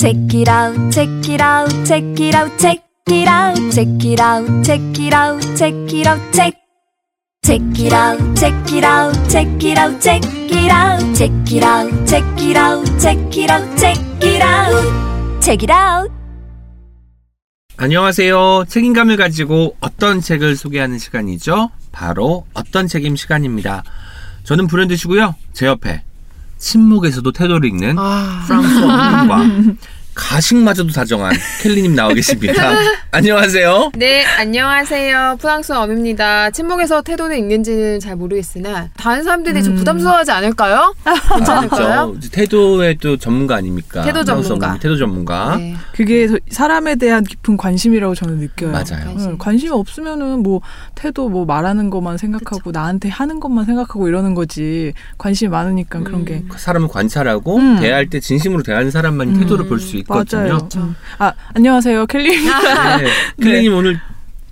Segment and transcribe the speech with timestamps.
[0.00, 4.64] Check it out, check it out, check it out, check it out, check it out,
[4.64, 6.54] check it out, check it out, check.
[7.42, 12.08] Check it out, check it out, check it out, check it out, check it out,
[12.08, 16.10] check it out, check it out, check it out, check it out.
[17.76, 18.64] 안녕하세요.
[18.68, 21.68] 책임감을 가지고 어떤 책을 소개하는 시간이죠.
[21.92, 23.84] 바로 어떤 책임 시간입니다.
[24.44, 25.34] 저는 불현듯이고요.
[25.52, 26.04] 제 옆에
[26.60, 29.42] 침묵에서도 태도를 읽는 아, 프랑스어 과
[30.20, 31.32] 가식마저도 다정한
[31.62, 32.70] 켈리님 나와 계십니다.
[33.10, 33.92] 안녕하세요.
[33.96, 35.38] 네, 안녕하세요.
[35.40, 36.50] 프랑스 엄입니다.
[36.50, 40.94] 침묵에서 태도는 읽는지는 잘 모르겠으나 다른 사람들이 좀 부담스러워하지 않을까요?
[41.36, 42.08] 괜찮을까요?
[42.10, 42.30] 그렇죠.
[42.30, 44.02] 태도의 또 전문가 아닙니까?
[44.02, 44.68] 태도 전문가.
[44.68, 45.56] 분이 태도 전문가.
[45.56, 45.74] 네.
[45.94, 48.70] 그게 더- 사람에 대한 깊은 관심이라고 저는 느껴요.
[48.72, 49.14] 맞아요.
[49.18, 50.60] 응, 관심이 없으면은 뭐
[50.94, 54.92] 태도 뭐 말하는 것만 생각하고 나한테 하는 것만 생각하고 이러는 거지.
[55.18, 57.80] 관심이 많으니까 그런 게그 사람을 관찰하고 음.
[57.80, 60.42] 대할 때 진심으로 대하는 사람만 이 태도를 볼 수 있거든요.
[60.54, 60.68] 맞아요.
[60.76, 60.96] 음.
[61.18, 62.36] 아 안녕하세요, 켈리.
[62.44, 63.06] 네.
[63.42, 64.00] 켈리님 오늘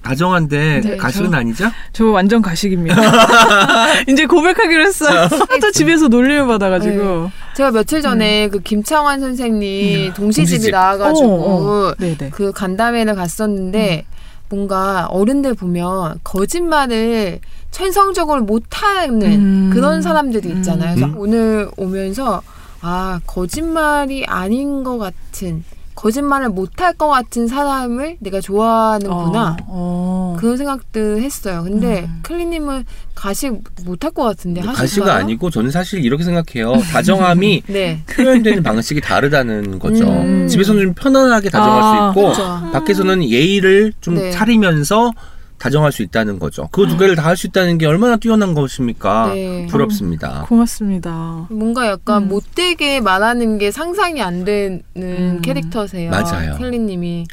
[0.02, 1.70] 다정한데 네, 가식은 저- 아니죠?
[1.92, 2.96] 저 완전 가식입니다.
[4.08, 5.28] 이제 고백하기로 했어요.
[5.48, 7.30] 하도 집에서 놀림을 받아가지고.
[7.56, 10.70] 제가 며칠 전에 그 김창완 선생님 동시집이 동시집.
[10.70, 11.94] 나와가지고 어, 어.
[11.98, 12.30] 네네.
[12.30, 14.04] 그 간담회를 갔었는데
[14.48, 19.70] 뭔가 어른들 보면 거짓말을 천성적으로 못하는 음.
[19.74, 20.94] 그런 사람들이 있잖아요.
[20.94, 21.14] 그래서 음.
[21.18, 22.40] 오늘 오면서
[22.80, 25.64] 아 거짓말이 아닌 것 같은
[25.98, 29.56] 거짓말을 못할 것 같은 사람을 내가 좋아하는구나.
[29.66, 30.36] 어, 어.
[30.38, 31.64] 그런 생각들 했어요.
[31.64, 32.20] 근데 음.
[32.22, 32.84] 클리님은
[33.16, 34.80] 가식 못할 것 같은데 하실까요?
[34.80, 36.80] 가식은 아니고 저는 사실 이렇게 생각해요.
[36.92, 38.04] 다정함이 네.
[38.10, 40.08] 표현되는 방식이 다르다는 거죠.
[40.08, 40.46] 음.
[40.46, 42.70] 집에서는 좀 편안하게 다정할 아, 수 있고 그렇죠.
[42.70, 44.30] 밖에서는 예의를 좀 네.
[44.30, 45.10] 차리면서
[45.58, 46.68] 다정할 수 있다는 거죠.
[46.72, 49.32] 그 두 개를 다 할 수 있다는 게 얼마나 뛰어난 것입니까?
[49.34, 49.66] 네.
[49.66, 50.44] 부럽습니다.
[50.48, 51.46] 고맙습니다.
[51.50, 52.28] 뭔가 약간 음.
[52.28, 55.40] 못되게 말하는 게 상상이 안 되는 음.
[55.42, 56.10] 캐릭터세요.
[56.10, 56.56] 맞아요.
[56.58, 57.26] 켈리님이.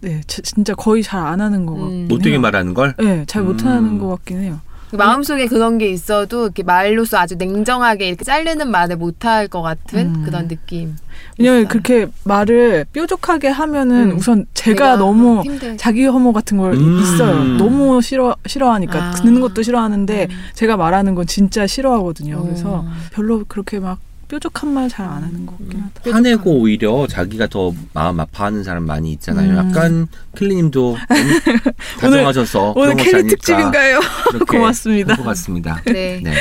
[0.00, 2.06] 네, 지- 진짜 거의 잘 안 하는 것 음.
[2.08, 2.40] 못되게 해요.
[2.40, 3.98] 말하는 걸 네, 잘 못하는 음.
[3.98, 4.60] 것 같긴 해요.
[4.90, 10.14] 그 마음속에 그런 게 있어도 이렇게 말로써 아주 냉정하게 이렇게 자르는 말을 못할 것 같은
[10.16, 10.22] 음.
[10.24, 10.96] 그런 느낌.
[11.38, 11.68] 왜냐면 있어요.
[11.68, 14.16] 그렇게 말을 뾰족하게 하면은 음.
[14.16, 17.00] 우선 제가 내가 너무 힘들- 자기 혐오 같은 걸 음.
[17.00, 17.44] 있어요.
[17.58, 19.10] 너무 싫어 싫어하니까 아.
[19.16, 20.36] 듣는 것도 싫어하는데 음.
[20.54, 22.42] 제가 말하는 건 진짜 싫어하거든요.
[22.44, 22.88] 그래서 어.
[23.12, 23.98] 별로 그렇게 막
[24.28, 26.10] 뾰족한 말 잘 안 하는 것 같긴 하다.
[26.12, 29.52] 화내고 오히려 자기가 더 마음 아파하는 사람 많이 있잖아요.
[29.52, 29.56] 음.
[29.56, 30.06] 약간
[30.36, 31.30] 킬리님도 너무
[32.00, 34.00] 다정하셔서 오늘 캐리 아닐까 특집인가요?
[34.48, 35.12] 고맙습니다.
[35.14, 35.80] 한것 같습니다.
[35.86, 36.20] 네.
[36.22, 36.32] 네.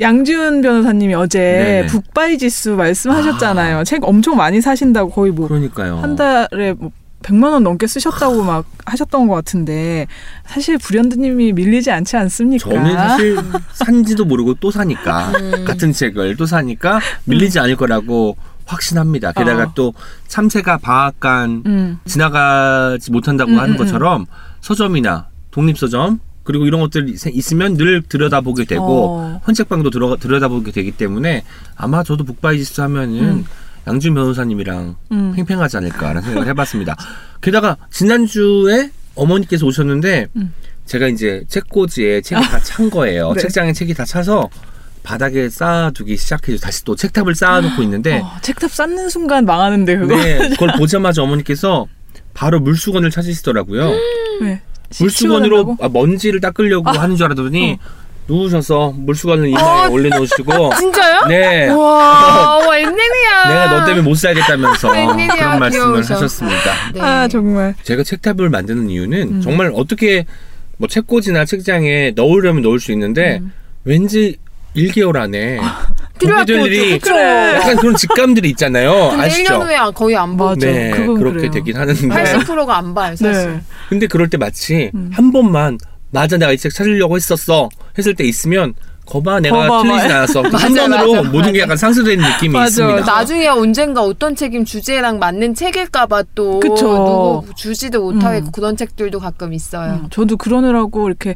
[0.00, 1.86] 양지훈 변호사님이 어제 네네.
[1.88, 3.84] 북바이 지수 말씀하셨잖아요.
[3.84, 5.98] 책 엄청 많이 사신다고 거의 뭐 그러니까요.
[5.98, 6.90] 한 달에 뭐
[7.22, 10.06] 100만 원 넘게 쓰셨다고 막 하셨던 것 같은데
[10.46, 12.70] 사실 불현듯님이 밀리지 않지 않습니까?
[12.70, 13.36] 저는 사실
[13.74, 15.64] 산지도 모르고 또 사니까 음.
[15.64, 18.36] 같은 책을 또 사니까 밀리지 않을 거라고
[18.66, 19.32] 확신합니다.
[19.32, 19.72] 게다가 어.
[19.74, 19.92] 또
[20.28, 21.98] 참새가 방앗간 음.
[22.06, 24.26] 지나가지 못한다고 음, 하는 음, 것처럼
[24.60, 29.40] 서점이나 독립서점 그리고 이런 것들이 세- 있으면 늘 들여다보게 되고 어.
[29.46, 31.44] 헌책방도 들어, 들여다보게 되기 때문에
[31.76, 33.44] 아마 저도 북바이지스 하면은 음.
[33.86, 35.32] 양준 변호사님이랑 음.
[35.36, 36.96] 팽팽하지 않을까라는 생각을 해봤습니다.
[37.40, 40.52] 게다가 지난주에 어머니께서 오셨는데 음.
[40.86, 43.32] 제가 이제 책꽂이에 책이 다 찬 거예요.
[43.34, 43.40] 네.
[43.40, 44.48] 책장에 책이 다 차서
[45.02, 50.16] 바닥에 쌓아두기 시작해서 다시 또 책탑을 쌓아놓고 있는데 어, 책탑 쌓는 순간 망하는데 그거.
[50.16, 51.86] 네, 그걸 보자마자 어머니께서
[52.34, 53.90] 바로 물수건을 찾으시더라고요.
[54.42, 54.60] 네.
[54.98, 55.76] 물수건으로?
[55.80, 57.78] 아, 먼지를 닦으려고 하는 줄 알았더니
[58.30, 61.26] 누우셔서 물수건을 이마에 올려놓으시고 진짜요?
[61.28, 61.76] 네 와,
[62.58, 63.48] 와, 웬일이야.
[63.48, 66.14] 내가 너 때문에 못 살겠다면서 웬일이야, 그런 말씀을 귀여우셔.
[66.14, 66.72] 하셨습니다.
[66.94, 67.00] 네.
[67.00, 67.74] 아 정말.
[67.82, 69.40] 제가 책탑을 만드는 이유는 음.
[69.40, 70.26] 정말 어떻게
[70.76, 73.52] 뭐 책꽂이나 책장에 넣으려면 넣을 수 있는데 음.
[73.84, 74.36] 왠지
[74.76, 75.58] 1개월 안에.
[76.18, 77.54] 그래.
[77.56, 79.10] 약간 그런 직감들이 있잖아요.
[79.18, 79.54] 아시죠?
[79.54, 80.54] 1년 후에 거의 안 봐.
[80.56, 81.50] 네, 그건 그렇게 그래요.
[81.50, 83.50] 되긴 하는데 80%가 안 봐요, 사실.
[83.54, 83.60] 네.
[83.88, 85.10] 근데 그럴 때 마치 음.
[85.12, 85.78] 한 번만
[86.10, 88.74] 맞아 내가 이 책 찾으려고 했었어 했을 때 있으면
[89.06, 90.16] 거봐 내가 거봐, 틀리진 맞아.
[90.18, 91.60] 않았어 그 맞아, 한번으로 맞아, 모든 게.
[91.60, 92.66] 약간 상쇄되는 느낌이 맞아.
[92.66, 93.04] 있습니다.
[93.12, 97.42] 나중에 언젠가 어떤 책임 주제랑 맞는 책일까 봐 또 그쵸.
[97.44, 98.52] 누구 주지도 못하겠고 음.
[98.52, 100.00] 그런 책들도 가끔 있어요.
[100.04, 101.34] 음, 저도 그러느라고 이렇게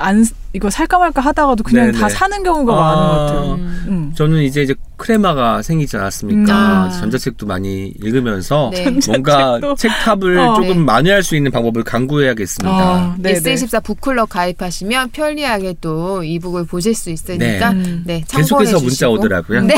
[0.00, 1.98] 안 이거 살까 말까 하다가도 그냥 네네.
[1.98, 2.76] 다 사는 경우가 아.
[2.76, 3.54] 많은 것 같아요.
[3.54, 3.84] 음.
[3.88, 4.12] 음.
[4.16, 6.40] 저는 이제 이제 크레마가 생기지 않았습니까?
[6.40, 6.48] 음.
[6.48, 6.90] 아.
[6.90, 8.90] 전자책도 많이 읽으면서 네.
[9.06, 9.60] 뭔가.
[9.76, 10.54] 책탑을 어.
[10.54, 10.74] 조금 네.
[10.74, 12.70] 만회할 수 있는 방법을 강구해야겠습니다.
[12.74, 13.38] 아, 네네.
[13.40, 18.00] S24 북클럽 가입하시면 편리하게 또 이북을 보실 수 있으니까 네.
[18.04, 19.12] 네, 참고해 계속해서 문자 주시고.
[19.12, 19.60] 오더라고요.
[19.62, 19.74] 네.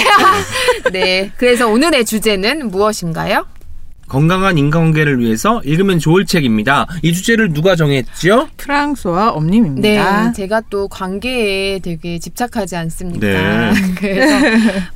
[0.92, 1.30] 네.
[1.36, 3.44] 그래서 오늘의 주제는 무엇인가요?
[4.08, 6.86] 건강한 인간관계를 위해서 읽으면 좋을 책입니다.
[7.02, 8.48] 이 주제를 누가 정했죠?
[8.56, 10.26] 프랑스와 엄님입니다.
[10.26, 13.26] 네, 제가 또 관계에 되게 집착하지 않습니까?
[13.26, 13.72] 네.
[13.96, 14.46] 그래서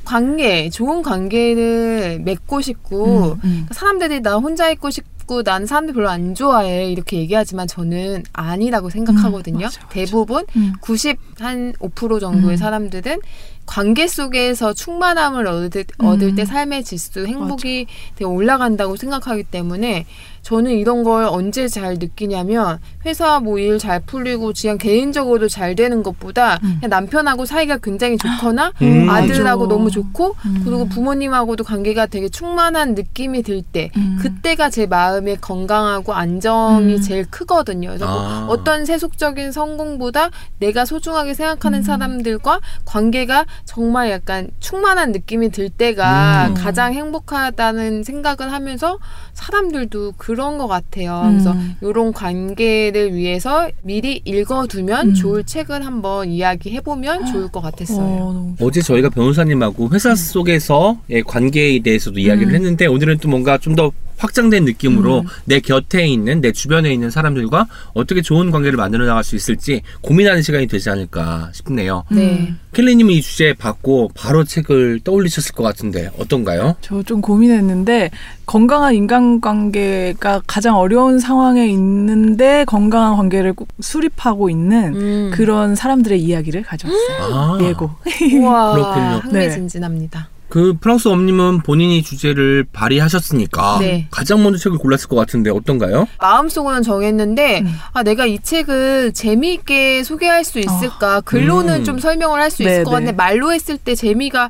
[0.05, 3.67] 관계, 좋은 관계를 맺고 싶고 음, 음.
[3.71, 9.57] 사람들이 나 혼자 있고 싶고 나는 사람들 별로 안 좋아해 이렇게 얘기하지만 저는 아니라고 생각하거든요.
[9.57, 9.89] 음, 맞아, 맞아.
[9.89, 10.73] 대부분 대부분 음.
[10.81, 12.57] 90한 5% 정도의 음.
[12.57, 13.19] 사람들은
[13.67, 17.85] 관계 속에서 충만함을 얻을, 얻을 때 삶의 질수, 행복이
[18.15, 20.07] 되게 올라간다고 생각하기 때문에
[20.47, 26.03] 저는 이런 걸 언제 잘 느끼냐면 회사 뭐 일 잘 풀리고 그냥 개인적으로도 잘 되는
[26.03, 26.77] 것보다 음.
[26.79, 29.09] 그냥 남편하고 사이가 굉장히 좋거나 음.
[29.09, 29.75] 아들하고 맞아.
[29.75, 30.61] 너무 좋고 음.
[30.63, 34.19] 그리고 부모님하고도 관계가 되게 충만한 느낌이 들때 음.
[34.21, 37.01] 그때가 제 마음의 건강하고 안정이 음.
[37.01, 37.89] 제일 크거든요.
[37.89, 38.45] 그래서 뭐 아.
[38.47, 40.29] 어떤 세속적인 성공보다
[40.59, 41.33] 내가 소중하게 음.
[41.33, 46.53] 생각하는 사람들과 관계가 정말 약간 충만한 느낌이 들 때가 음.
[46.53, 48.97] 가장 행복하다는 생각을 하면서
[49.33, 51.21] 사람들도 그런 것 같아요.
[51.25, 51.31] 음.
[51.31, 55.13] 그래서 이런 관계를 위해서 미리 읽어두면 음.
[55.13, 57.97] 좋을 책을 한번 이야기해보면 좋을 것 어, 같았어요.
[57.99, 62.55] 너무 어제 저희가 변호사님하고 회사 속에서의 관계에 대해서도 이야기를 음.
[62.55, 65.25] 했는데 오늘은 또 뭔가 좀 더 확장된 느낌으로 음.
[65.45, 70.41] 내 곁에 있는 내 주변에 있는 사람들과 어떻게 좋은 관계를 만들어 나갈 수 있을지 고민하는
[70.41, 72.03] 시간이 되지 않을까 싶네요.
[72.11, 72.53] 네.
[72.73, 76.75] 켈리님은 이 주제 받고 바로 책을 떠올리셨을 것 같은데 어떤가요?
[76.81, 78.11] 저 좀 고민했는데
[78.45, 85.31] 건강한 인간관계가 가장 어려운 상황에 있는데 건강한 관계를 꼭 수립하고 있는 음.
[85.33, 87.33] 그런 사람들의 이야기를 가져왔어요.
[87.33, 87.89] 아, 예고.
[88.33, 89.21] 우와, 그렇군요.
[89.23, 90.29] 흥미진진합니다.
[90.49, 94.07] 그 프랑스 엄님은 본인이 주제를 발의하셨으니까 네.
[94.09, 96.07] 가장 먼저 책을 골랐을 것 같은데 어떤가요?
[96.19, 97.75] 마음속으로는 정했는데 음.
[97.93, 101.83] 아 내가 이 책을 재미있게 소개할 수 있을까 글로는 음.
[101.83, 102.93] 좀 설명을 할수 네, 있을 것 네.
[102.95, 104.49] 같은데 말로 했을 때 재미가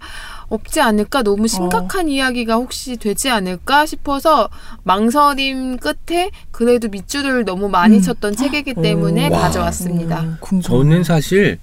[0.49, 4.49] 없지 않을까 너무 심각한 이야기가 혹시 되지 않을까 싶어서
[4.83, 8.01] 망설임 끝에 그래도 밑줄을 너무 많이 음.
[8.01, 9.33] 쳤던 책이기 때문에 오.
[9.33, 9.39] 와.
[9.41, 10.21] 가져왔습니다.
[10.21, 10.61] 음.
[10.61, 11.59] 저는 사실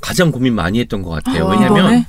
[0.00, 1.46] 가장 고민 많이 했던 것 같아요.
[1.46, 2.06] 아, 왜냐면 이번에?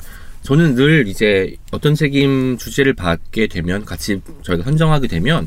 [0.47, 5.45] 저는 늘 이제 어떤 책임 주제를 받게 되면 같이 저희가 선정하게 되면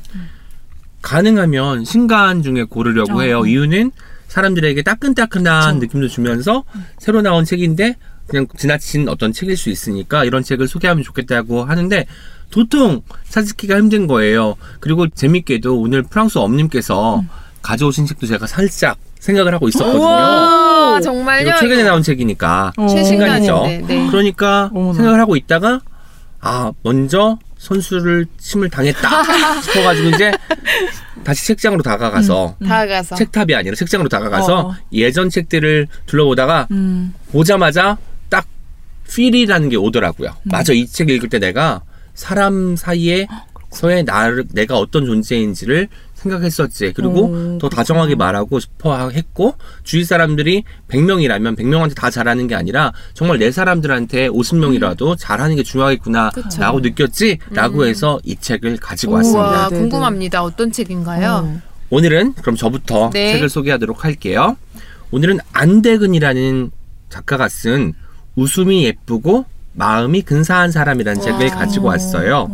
[1.01, 3.23] 가능하면 신간 중에 고르려고 어.
[3.23, 3.47] 해요.
[3.47, 3.93] 이유는
[4.29, 5.87] 사람들에게 따끈따끈한 그쵸.
[5.87, 6.65] 느낌도 주면서
[6.99, 12.05] 새로 나온 책인데 그냥 지나친 어떤 책일 수 있으니까 이런 책을 소개하면 좋겠다고 하는데
[12.51, 14.57] 도통 찾기가 힘든 거예요.
[14.81, 17.25] 그리고 재밌게도 오늘 프랑스 엄님께서
[17.63, 20.60] 가져오신 책도 제가 살짝 생각을 하고 있었거든요.
[21.01, 21.57] 정말요?
[21.61, 22.89] 최근에 나온 책이니까 어.
[22.89, 23.63] 신간이죠.
[23.65, 23.95] 최신간인데.
[23.95, 24.07] 네.
[24.11, 24.95] 그러니까 어머나.
[24.95, 25.81] 생각을 하고 있다가
[26.41, 29.09] 아 먼저 선수를 침을 당했다
[29.63, 30.33] 싶어가지고 이제
[31.25, 34.75] 다시 책장으로 다가가서 다가가서 책탑이 아니라 책장으로 다가가서 어.
[34.93, 37.99] 예전 책들을 둘러보다가 음, 보자마자
[38.31, 38.47] 딱
[39.13, 40.31] 필이라는 게 오더라고요.
[40.31, 40.49] 음.
[40.51, 41.83] 맞아 이 책 읽을 때 내가
[42.15, 43.27] 사람 사이에
[43.71, 45.89] 서의 나를 내가 어떤 존재인지를
[46.23, 46.93] 생각했었지.
[46.95, 52.93] 그리고 오, 더 다정하게 말하고 싶어 했고 주위 사람들이 100명이라면 100명한테 다 잘하는 게 아니라
[53.15, 56.81] 정말 내 사람들한테 50명이라도 잘하는 게 중요하겠구나라고.
[56.81, 57.87] 느꼈지라고 음.
[57.87, 59.19] 해서 이 책을 가지고 우와.
[59.19, 59.41] 왔습니다.
[59.51, 59.81] 우와 네, 네.
[59.81, 60.43] 궁금합니다.
[60.43, 61.45] 어떤 책인가요?
[61.45, 61.61] 어.
[61.91, 63.33] 오늘은 그럼 저부터 네.
[63.33, 64.57] 책을 소개하도록 할게요.
[65.11, 66.71] 오늘은 안대근이라는
[67.09, 67.95] 작가가 쓴
[68.37, 71.55] 웃음이 예쁘고 마음이 근사한 사람이라는 책을 와.
[71.57, 72.49] 가지고 왔어요.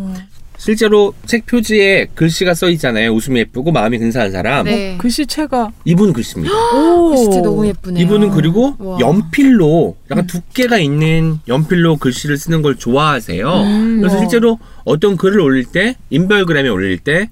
[0.56, 0.58] 어.
[0.58, 3.12] 실제로 책 표지에 글씨가 써 있잖아요.
[3.12, 4.64] 웃음이 예쁘고 마음이 근사한 사람.
[4.64, 4.96] 네.
[4.98, 6.54] 글씨체가 이분 글씨입니다.
[6.74, 7.14] 오.
[7.14, 8.02] 진짜 너무 예쁘네요.
[8.02, 8.98] 이분은 그리고 와.
[8.98, 13.48] 연필로 약간 두께가 있는 연필로 글씨를 쓰는 걸 좋아하세요.
[13.48, 13.98] 음.
[14.00, 14.20] 그래서 와.
[14.20, 17.28] 실제로 어떤 글을 올릴 때 인별그램에 올릴 때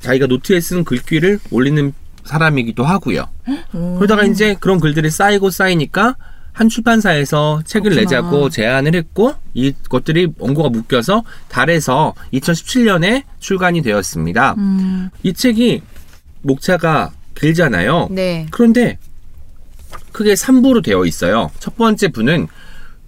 [0.00, 1.92] 자기가 노트에 쓴 글귀를 올리는
[2.24, 3.26] 사람이기도 하고요.
[3.72, 3.96] 어.
[3.98, 6.14] 그러다가 이제 그런 글들이 쌓이고 쌓이니까
[6.58, 8.00] 한 출판사에서 책을 그렇구나.
[8.00, 14.56] 내자고 제안을 했고 이것들이 원고가 묶여서 달에서 2017년에 출간이 되었습니다.
[14.58, 15.08] 음.
[15.22, 15.82] 이 책이
[16.42, 18.08] 목차가 길잖아요.
[18.10, 18.48] 네.
[18.50, 18.98] 그런데
[20.10, 21.48] 크게 3부로 되어 있어요.
[21.60, 22.48] 첫 번째 부는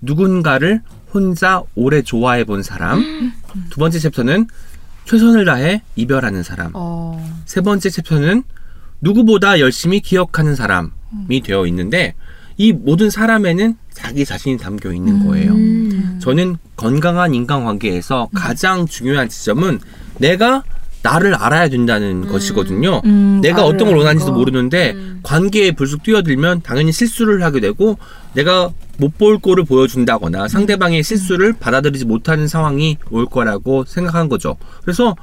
[0.00, 3.33] 누군가를 혼자 오래 좋아해 본 사람.
[3.71, 4.47] 두 번째 챕터는
[5.07, 6.71] 최선을 다해 이별하는 사람.
[6.75, 7.21] 어.
[7.47, 8.45] 세 번째 챕터는
[9.00, 12.14] 누구보다 열심히 기억하는 사람이 되어 있는데
[12.61, 15.52] 이 모든 사람에는 자기 자신이 담겨 있는 거예요.
[15.52, 16.19] 음.
[16.21, 19.81] 저는 건강한 인간관계에서 가장 중요한 지점은
[20.19, 20.62] 내가
[21.02, 23.00] 나를 알아야 된다는 것이거든요.
[23.07, 23.97] 음, 내가 어떤 걸.
[23.97, 24.35] 원하는지도 어.
[24.35, 25.21] 모르는데 음.
[25.23, 27.97] 관계에 불쑥 뛰어들면 당연히 실수를 하게 되고
[28.35, 34.59] 내가 못 볼 꼴을 보여준다거나 상대방의 실수를 받아들이지 못하는 상황이 올 거라고 생각한 거죠.
[34.83, 35.17] 그래서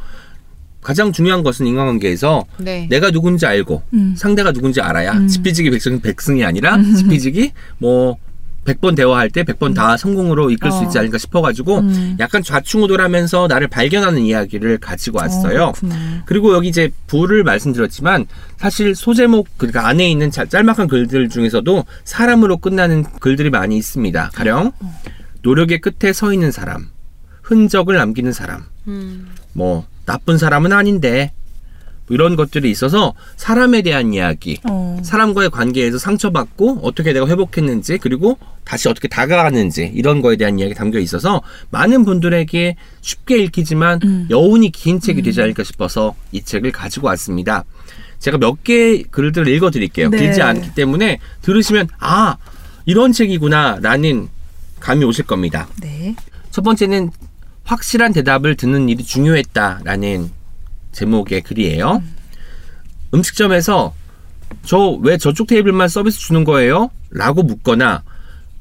[0.88, 2.88] 가장 중요한 것은 인간관계에서 네.
[2.90, 4.16] 내가 누군지 알고 음.
[4.18, 5.28] 상대가 누군지 알아야 음.
[5.28, 8.16] 지피지기 백승 백승이 아니라 지피지기 뭐
[8.64, 10.84] 100번 대화할 때 100번 다 성공으로 이끌 수 어.
[10.84, 12.16] 있지 않을까 싶어가지고 음.
[12.22, 15.74] 약간 좌충우돌하면서 나를 발견하는 이야기를 가지고 왔어요.
[15.84, 16.24] 어.
[16.26, 18.26] 그리고 여기 이제 부를 말씀드렸지만
[18.56, 24.32] 사실 소제목 그러니까 안에 있는 자- 짤막한 글들 중에서도 사람으로 끝나는 글들이 많이 있습니다.
[24.34, 24.72] 가령
[25.42, 26.88] 노력의 끝에 서 있는 사람,
[27.42, 29.28] 흔적을 남기는 사람, 음.
[29.52, 31.32] 뭐 나쁜 사람은 아닌데
[32.08, 34.98] 뭐 이런 것들이 있어서 사람에 대한 이야기, 어.
[35.04, 41.00] 사람과의 관계에서 상처받고 어떻게 내가 회복했는지 그리고 다시 어떻게 다가가는지 이런 거에 대한 이야기 담겨
[41.00, 44.28] 있어서 많은 분들에게 쉽게 읽히지만 음.
[44.30, 47.66] 여운이 긴 책이 되지 않을까 싶어서 이 책을 가지고 왔습니다.
[48.20, 50.10] 제가 몇개 글들을 읽어드릴게요.
[50.10, 50.18] 네.
[50.18, 52.38] 길지 않기 때문에 들으시면 아
[52.86, 54.30] 이런 책이구나라는
[54.80, 55.68] 감이 오실 겁니다.
[55.82, 56.16] 네.
[56.52, 57.12] 첫 번째는
[57.72, 60.32] 확실한 대답을 듣는 일이 중요했다라는
[60.94, 62.02] 제목의 글이에요.
[63.14, 63.94] 음 식점에서
[64.64, 66.90] 저 왜 저쪽 테이블만 서비스 주는 거예요?
[67.10, 68.04] 라고 묻거나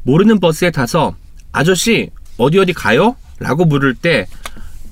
[0.03, 1.15] 모르는 버스에 타서
[1.53, 3.17] 아저씨 어디 어디 가요?
[3.39, 4.27] 라고 물을 때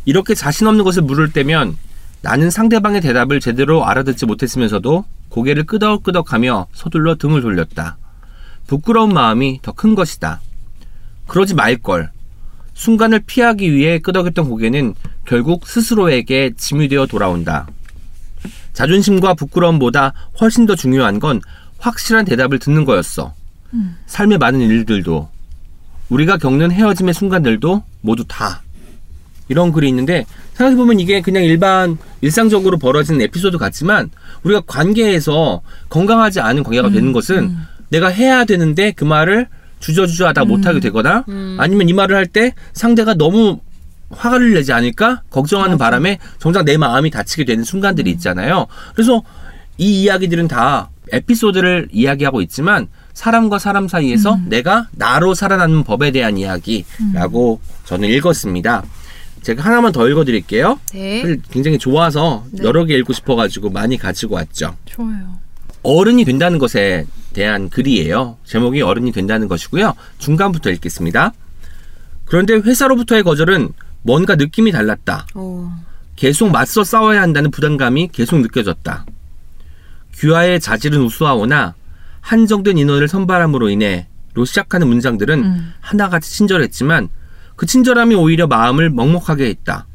[0.05, 1.77] 이렇게 자신 없는 것을 물을 때면
[2.23, 7.97] 나는 상대방의 대답을 제대로 알아듣지 못했으면서도 고개를 끄덕끄덕하며 서둘러 등을 돌렸다.
[8.69, 10.41] 부끄러운 마음이 더 큰 것이다.
[11.27, 12.11] 그러지 말걸.
[12.75, 17.67] 순간을 피하기 위해 끄덕였던 고개는 결국 스스로에게 짐이 되어 돌아온다.
[18.73, 21.41] 자존심과 부끄러움보다 훨씬 더 중요한 건
[21.79, 23.33] 확실한 대답을 듣는 거였어.
[24.07, 25.29] 삶의 많은 일들도
[26.09, 28.63] 우리가 겪는 헤어짐의 순간들도 모두 다
[29.49, 34.11] 이런 글이 있는데 생각해 보면 이게 그냥 일반 일상적으로 벌어지는 에피소드 같지만
[34.43, 37.57] 우리가 관계에서 건강하지 않은 관계가 되는 것은
[37.89, 39.49] 내가 해야 되는데 그 말을
[39.85, 41.57] 주저주저 하다 못하게 되거나 음.
[41.61, 43.61] 아니면 이 말을 할 때 상대가 너무
[44.11, 48.67] 화를 내지 않을까 걱정하는 바람에 정작 내 마음이 다치게 되는 순간들이 있잖아요.
[48.95, 49.23] 그래서
[49.77, 57.61] 이 이야기들은 다 에피소드를 이야기하고 있지만 사람과 사람 사이에서 내가 나로 살아남는 법에 대한 이야기라고
[57.85, 58.85] 저는 읽었습니다.
[59.43, 60.81] 제가 하나만 더 읽어드릴게요.
[60.95, 61.37] 네.
[61.51, 62.65] 굉장히 좋아서 네.
[62.65, 64.75] 여러 개 읽고 싶어가지고 많이 가지고 왔죠.
[64.87, 65.39] 좋아요.
[65.85, 68.39] 어른이 된다는 것에 대한 글이에요.
[68.45, 69.95] 제목이 어른이 된다는 것이고요.
[70.19, 71.33] 중간부터 읽겠습니다.
[72.25, 73.71] 그런데 회사로부터의 거절은
[74.03, 75.27] 뭔가 느낌이 달랐다.
[75.35, 75.69] 오.
[76.17, 79.05] 계속 맞서 싸워야 한다는 부담감이 계속 느껴졌다.
[80.17, 81.75] 귀하의 자질은 우수하오나
[82.21, 85.73] 한정된 인원을 선발함으로 인해 로 시작하는 문장들은 음.
[85.81, 87.09] 하나같이 친절했지만
[87.55, 89.87] 그 친절함이 오히려 마음을 먹먹하게 했다.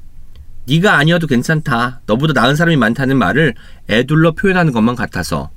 [0.66, 2.02] 네가 아니어도 괜찮다.
[2.06, 3.56] 너보다 나은 사람이 많다는 말을
[3.90, 5.50] 애둘러 표현하는 것만 같아서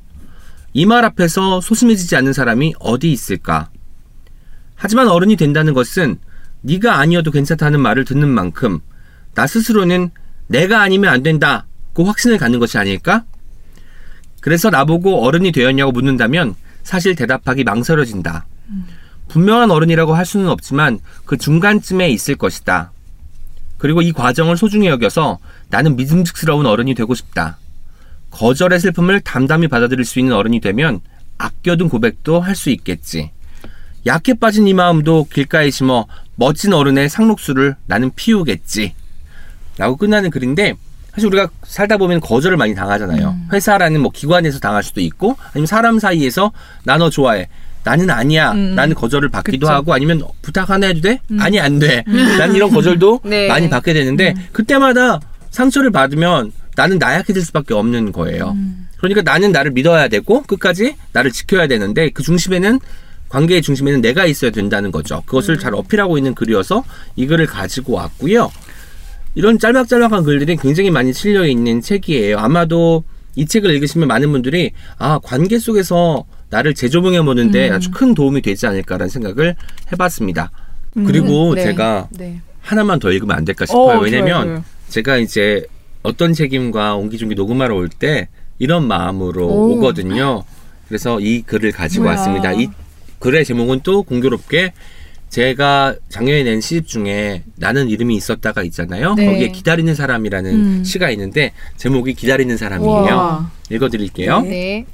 [0.74, 3.68] 이 말 앞에서 소심해지지 않는 사람이 어디 있을까?
[4.74, 6.18] 하지만 어른이 된다는 것은
[6.62, 8.80] 네가 아니어도 괜찮다는 말을 듣는 만큼
[9.34, 10.10] 나 스스로는
[10.46, 13.24] 내가 아니면 안 된다고 확신을 갖는 것이 아닐까?
[14.40, 18.46] 그래서 나보고 어른이 되었냐고 묻는다면 사실 대답하기 망설여진다.
[19.28, 22.92] 분명한 어른이라고 할 수는 없지만 그 중간쯤에 있을 것이다.
[23.78, 25.38] 그리고 이 과정을 소중히 여겨서
[25.68, 27.58] 나는 믿음직스러운 어른이 되고 싶다.
[28.32, 31.00] 거절의 슬픔을 담담히 받아들일 수 있는 어른이 되면
[31.38, 33.30] 아껴둔 고백도 할 수 있겠지.
[34.06, 38.94] 약해 빠진 이 마음도 길가에 심어 멋진 어른의 상록수를 나는 피우겠지.
[39.78, 40.74] 라고 끝나는 글인데
[41.14, 43.36] 사실 우리가 살다 보면 거절을 많이 당하잖아요.
[43.52, 46.52] 회사라는 뭐 기관에서 당할 수도 있고 아니면 사람 사이에서
[46.84, 47.48] 나 너 좋아해.
[47.84, 48.52] 나는 아니야.
[48.52, 48.74] 음.
[48.76, 49.72] 나는 거절을 받기도 그쵸.
[49.72, 51.20] 하고 아니면 부탁 하나 해도 돼?
[51.40, 52.04] 아니 안 돼.
[52.38, 53.48] 나는 이런 거절도 네.
[53.48, 55.20] 많이 받게 되는데 그때마다
[55.52, 58.56] 상처를 받으면 나는 나약해질 수밖에 없는 거예요.
[58.98, 62.80] 그러니까 나는 나를 믿어야 되고 끝까지 나를 지켜야 되는데 그 중심에는
[63.28, 65.22] 관계의 중심에는 내가 있어야 된다는 거죠.
[65.26, 66.84] 그것을 잘 어필하고 있는 글이어서
[67.16, 68.50] 이 글을 가지고 왔고요.
[69.34, 72.38] 이런 짤막짤막한 글들이 굉장히 많이 실려 있는 책이에요.
[72.38, 73.04] 아마도
[73.34, 78.66] 이 책을 읽으시면 많은 분들이 아 관계 속에서 나를 재조명해 보는데 아주 큰 도움이 되지
[78.66, 79.56] 않을까라는 생각을
[79.90, 80.50] 해봤습니다.
[81.06, 81.64] 그리고 네.
[81.64, 82.42] 제가 네.
[82.60, 83.98] 하나만 더 읽으면 안 될까 싶어요.
[83.98, 84.64] 어, 왜냐면 좋아요, 좋아요.
[84.92, 85.64] 제가 이제
[86.02, 89.72] 어떤 책임과 옹기종기 녹음하러 올 때 이런 마음으로 오.
[89.72, 90.44] 오거든요.
[90.86, 92.16] 그래서 이 글을 가지고 뭐야.
[92.16, 92.52] 왔습니다.
[92.52, 92.68] 이
[93.18, 94.72] 글의 제목은 또 공교롭게
[95.30, 99.14] 제가 작년에 낸 시집 중에 나는 이름이 있었다가 있잖아요.
[99.14, 99.24] 네.
[99.26, 100.84] 거기에 기다리는 사람이라는 음.
[100.84, 102.90] 시가 있는데 제목이 기다리는 사람이에요.
[103.16, 103.50] 와.
[103.70, 104.42] 읽어드릴게요.
[104.42, 104.84] 네.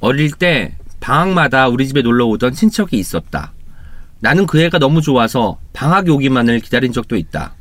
[0.00, 3.52] 어릴 때 방학마다 우리 집에 놀러 오던 친척이 있었다.
[4.20, 7.54] 나는 그 애가 너무 좋아서 방학이 오기만을 기다린 적도 있다.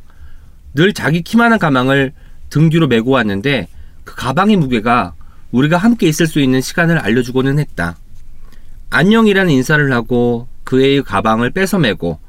[0.76, 2.14] 늘 자기 키만한 가방을
[2.50, 3.68] 등 뒤로 메고 왔는데
[4.04, 5.14] 그 가방의 무게가
[5.52, 7.98] 우리가 함께 있을 수 있는 시간을 알려주고는 했다.
[8.90, 12.20] 안녕이라는 인사를 하고 그 애의 가방을 뺏어 메고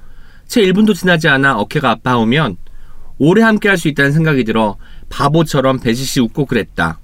[0.46, 2.56] 채 1분도 지나지 않아 어깨가 아파오면
[3.18, 4.76] 오래 함께 할 수 있다는 생각이 들어
[5.08, 6.98] 바보처럼 배시시 웃고 그랬다.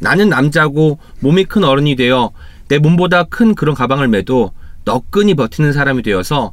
[0.00, 2.32] 나는 남자고 몸이 큰 어른이 되어
[2.68, 4.52] 내 몸보다 큰 그런 가방을 메도
[4.84, 6.52] 너끈히 버티는 사람이 되어서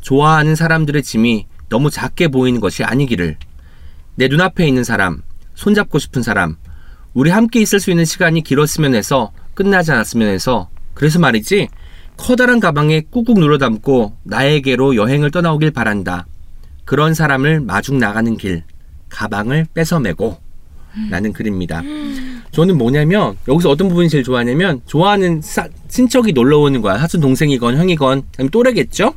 [0.00, 3.36] 좋아하는 사람들의 짐이 너무 작게 보이는 것이 아니기를.
[4.16, 5.22] 내 눈앞에 있는 사람,
[5.54, 6.56] 손잡고 싶은 사람,
[7.14, 11.68] 우리 함께 있을 수 있는 시간이 길었으면 해서 끝나지 않았으면 해서 그래서 말이지
[12.16, 16.26] 커다란 가방에 꾹꾹 눌러 담고 나에게로 여행을 떠나오길 바란다.
[16.84, 18.62] 그런 사람을 마중 나가는 길,
[19.08, 20.38] 가방을 뺏어 메고
[21.10, 21.82] 라는 글입니다.
[22.52, 26.96] 저는 뭐냐면 여기서 어떤 부분이 제일 좋아하냐면 좋아하는 사- 친척이 놀러 오는 거야.
[26.98, 29.14] 사촌 동생이건 형이건 또래겠죠.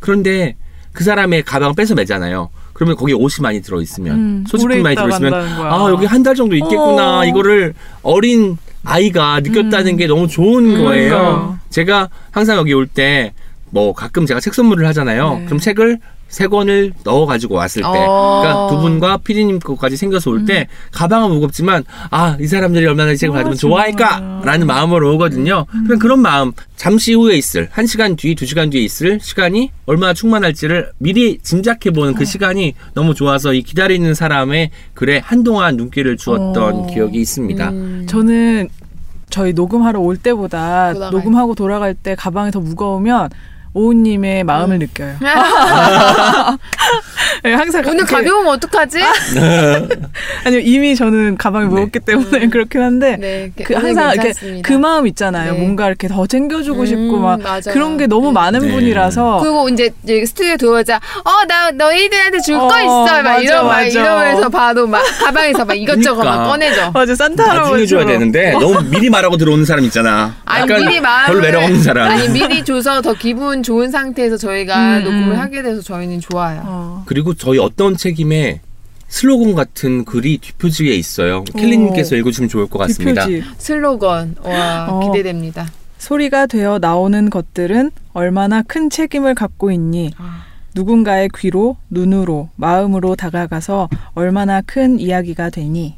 [0.00, 0.56] 그런데
[0.92, 2.50] 그 사람의 가방 뺏어 매잖아요.
[2.74, 5.32] 그러면 거기에 옷이 많이 들어 있으면 음, 소지품 오래 많이 들어 있으면.
[5.32, 7.24] 아 여기 한 달 정도 있겠구나 어.
[7.24, 11.08] 이거를 어린 아이가 느꼈다는 게 너무 좋은 거예요.
[11.10, 11.58] 그러니까.
[11.70, 13.32] 제가 항상 여기 올 때
[13.70, 15.38] 뭐 가끔 제가 책 선물을 하잖아요.
[15.38, 15.44] 네.
[15.46, 15.98] 그럼 책을
[16.34, 18.40] 세 권을 넣어 가지고 왔을 때, 어.
[18.42, 23.16] 그러니까 두 분과 피디님 거까지 생겨서 올 때 가방은 무겁지만 아 이 사람들이 얼마나 이
[23.16, 23.56] 책을 아, 받으면.
[23.56, 25.64] 좋아할까라는 마음으로 오거든요.
[25.70, 30.12] 그냥 그런 마음, 잠시 후에 있을 한 시간 뒤, 두 시간 뒤에 있을 시간이 얼마나
[30.12, 36.56] 충만할지를 미리 짐작해 보는 그 시간이 너무 좋아서 이 기다리는 사람의 글에 한동안 눈길을 주었던
[36.74, 36.86] 어.
[36.92, 37.70] 기억이 있습니다.
[37.70, 38.06] 음.
[38.08, 38.68] 저는
[39.30, 43.30] 저희 녹음하러 올 때보다 돌아갈 녹음하고 돌아갈 때 가방이 더 무거우면
[43.74, 45.16] 오우님의 마음을 느껴요.
[47.42, 48.98] 네, 항상 오늘 이렇게- 가벼우면 어떡하지?
[50.46, 54.68] 아니요 이미 저는 가방이 무겁기 때문에 그렇긴 한데 네, 그 항상 이렇게 괜찮습니다.
[54.68, 55.52] 그 마음 있잖아요.
[55.54, 55.58] 네.
[55.58, 57.60] 뭔가 이렇게 더 챙겨주고 음, 싶고 막 맞아요.
[57.72, 58.34] 그런 게 너무 음.
[58.34, 58.70] 많은 네.
[58.72, 59.92] 분이라서 그리고 이제
[60.26, 63.82] 스튜디오 들어오자 어 나 너희들한테 줄거 어, 있어 막 맞아, 이러 막.
[63.82, 66.42] 이러면서 봐도 막 가방에서 막 이것저것 그러니까.
[66.42, 66.90] 막 꺼내죠.
[66.92, 70.34] 맞아 산타 할아버지 줘야 되는데 너무 미리 말하고 들어오는 사람 있잖아.
[70.46, 72.08] 아니 미리 마음을 별로 매력 없는 사람.
[72.12, 75.38] 아니 미리 줘서 더 기분 좋은 상태에서 저희가 음, 녹음을 음.
[75.38, 76.62] 하게 돼서 저희는 좋아요.
[76.64, 77.02] 어.
[77.06, 78.60] 그리고 저희 어떤 책임에
[79.08, 81.44] 슬로건 같은 글이 뒷표지에 있어요.
[81.44, 83.26] 켈리님께서 읽어주시면 좋을 것 같습니다.
[83.26, 83.48] 뒷표지.
[83.58, 85.00] 슬로건 와 어.
[85.12, 85.66] 기대됩니다.
[85.98, 90.12] 소리가 되어 나오는 것들은 얼마나 큰 책임을 갖고 있니?
[90.18, 90.44] 아.
[90.74, 95.96] 누군가의 귀로, 눈으로, 마음으로 다가가서 얼마나 큰 이야기가 되니?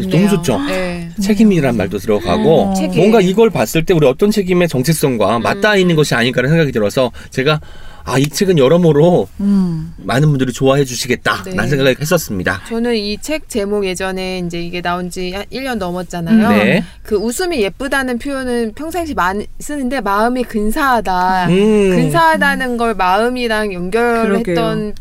[0.00, 0.58] 너무 좋죠.
[0.66, 1.08] 네.
[1.20, 2.96] 책임이란 말도 들어가고 음, 책임.
[2.98, 7.60] 뭔가 이걸 봤을 때 우리 어떤 책임의 정체성과 맞닿아 있는 것이 아닐까라는 생각이 들어서 제가
[8.04, 9.94] 아 이 책은 여러모로 음.
[9.98, 11.68] 많은 분들이 좋아해 주시겠다 라는 네.
[11.68, 12.62] 생각을 했었습니다.
[12.68, 16.48] 저는 이 책 제목 예전에 이제 이게 나온 지한 1년 넘었잖아요.
[16.48, 16.82] 네.
[17.04, 21.46] 그 웃음이 예쁘다는 표현은 평상시 많이 쓰는데 마음이 근사하다.
[21.50, 21.90] 음.
[21.90, 24.92] 근사하다는 걸 마음이랑 연결했던 그러게요.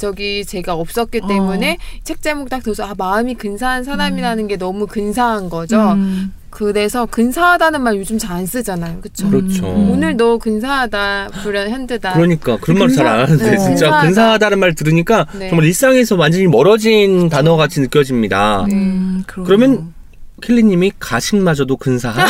[0.00, 5.48] 적이 제가 없었기 때문에 책 제목 딱 들어서 아 마음이 근사한 사람이라는 게 너무 근사한
[5.50, 5.92] 거죠.
[5.92, 6.32] 음.
[6.50, 8.98] 그래서 근사하다는 말 요즘 잘 안 쓰잖아요.
[9.00, 9.30] 그렇죠?
[9.30, 9.68] 그렇죠.
[9.68, 12.14] 오늘 너 근사하다, 불현현드다.
[12.14, 13.56] 그러니까 그런 말 잘 안 하는데 어.
[13.56, 14.06] 진짜 근사하다.
[14.06, 15.48] 근사하다는 말 들으니까 네.
[15.50, 18.64] 정말 일상에서 완전히 멀어진 단어 같이 느껴집니다.
[18.70, 18.74] 네.
[18.74, 19.22] 음.
[19.26, 19.94] 그러면
[20.42, 22.26] 켈리님이 가식마저도 근사한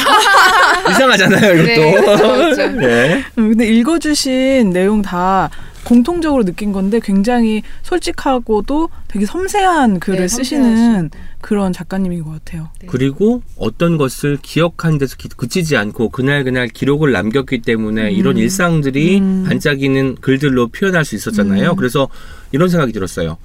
[0.91, 2.17] 이상하잖아요 네, 이것도.
[2.17, 2.67] 그렇죠.
[2.77, 3.25] 네.
[3.39, 5.49] 음, 근데 읽어주신 내용 다
[5.85, 11.09] 공통적으로 느낀 건데 굉장히 솔직하고도 되게 섬세한 글을 네, 쓰시는 섬세하시고.
[11.41, 12.69] 그런 작가님인 것 같아요.
[12.81, 12.87] 네.
[12.87, 19.21] 그리고 어떤 것을 기억하는 데서 기- 그치지 않고 그날 그날 기록을 남겼기 때문에 이런 일상들이
[19.21, 19.45] 음.
[19.49, 21.71] 반짝이는 글들로 표현할 수 있었잖아요.
[21.71, 21.77] 음.
[21.77, 22.09] 그래서
[22.53, 23.39] 이런 생각이 들었어요.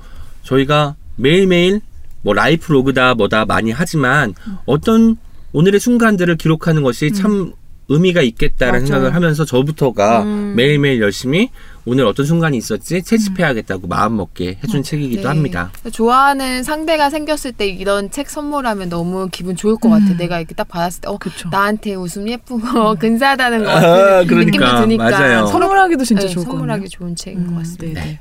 [0.44, 1.80] 저희가 매일매일
[2.22, 4.34] 뭐 라이프 로그다 뭐다 많이 하지만
[4.66, 5.16] 어떤
[5.54, 7.54] 오늘의 순간들을 기록하는 것이 참
[7.88, 8.88] 의미가 있겠다라는 맞아요.
[8.88, 10.54] 생각을 하면서 저부터가 음.
[10.56, 11.50] 매일매일 열심히
[11.86, 15.28] 오늘 어떤 순간이 있었지 채집해야겠다고 마음 먹게 해준 책이기도 네.
[15.28, 15.72] 합니다.
[15.92, 20.16] 좋아하는 상대가 생겼을 때 이런 책 선물하면 너무 기분 좋을 것 같아.
[20.18, 21.50] 내가 이렇게 딱 받았을 때, 어, 그쵸.
[21.50, 24.46] 나한테 웃음 예쁘고 근사하다는 것 아, 같은 그러니까.
[24.66, 25.46] 느낌도 드니까 맞아요.
[25.46, 26.60] 선물하기도 진짜 네, 좋을 것 같네요.
[26.60, 28.02] 선물하기 좋은 책인 것 음, 같습니다.
[28.02, 28.20] 네네.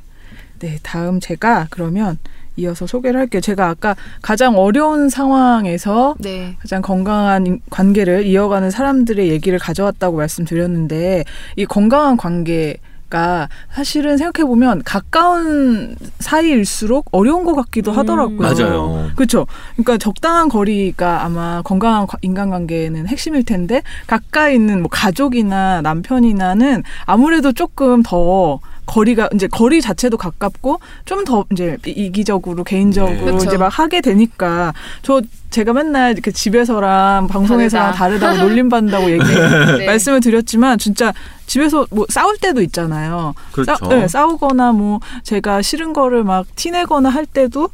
[0.61, 2.19] 네, 다음 제가 그러면
[2.57, 3.41] 이어서 소개를 할게요.
[3.41, 6.57] 제가 아까 가장 어려운 상황에서 네.
[6.61, 11.25] 가장 건강한 인- 관계를 이어가는 사람들의 얘기를 가져왔다고 말씀드렸는데
[11.57, 12.77] 이 건강한 관계
[13.11, 17.99] 가 사실은 생각해 보면 가까운 사이일수록 어려운 것 같기도 음.
[17.99, 18.39] 하더라고요.
[18.39, 19.11] 맞아요.
[19.15, 19.47] 그렇죠.
[19.75, 27.53] 그러니까 적당한 거리가 아마 건강한 과- 인간관계는 핵심일 텐데 가까이 있는 뭐 가족이나 남편이나는 아무래도
[27.53, 33.45] 조금 더 거리가 이제 거리 자체도 가깝고 좀 더 이제 이- 이기적으로 개인적으로 네.
[33.47, 38.27] 이제 막 하게 되니까 저 제가 맨날 이렇게 집에서랑 방송에서랑 다르다.
[38.29, 39.87] 다르다 고 놀림 받는다고 얘기 네.
[39.87, 41.13] 말씀을 드렸지만 진짜
[41.47, 43.35] 집에서 뭐 싸울 때도 있잖아요.
[43.53, 43.75] 그렇죠.
[43.77, 47.71] 싸, 네, 싸우거나 뭐 제가 싫은 거를 막 티내거나 할 때도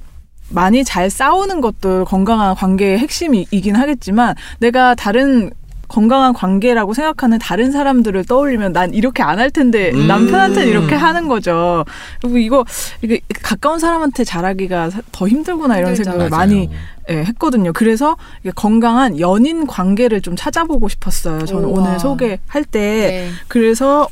[0.51, 5.51] 많이 잘 싸우는 것도 건강한 관계의 핵심이긴 하겠지만 내가 다른
[5.91, 10.07] 건강한 관계라고 생각하는 다른 사람들을 떠올리면 난 이렇게 안 할 텐데 음.
[10.07, 11.85] 남편한테는 이렇게 하는 거죠.
[12.21, 12.65] 그리고 이거
[13.03, 16.11] 이게 가까운 사람한테 잘하기가 사- 더 힘들구나 이런 힘들죠.
[16.11, 16.41] 생각을 맞아요.
[16.41, 16.71] 많이
[17.09, 17.73] 예, 했거든요.
[17.73, 21.45] 그래서 이게 건강한 연인 관계를 좀 찾아보고 싶었어요.
[21.47, 21.81] 저는 우와.
[21.89, 23.31] 오늘 소개할 때 네.
[23.49, 24.09] 그래서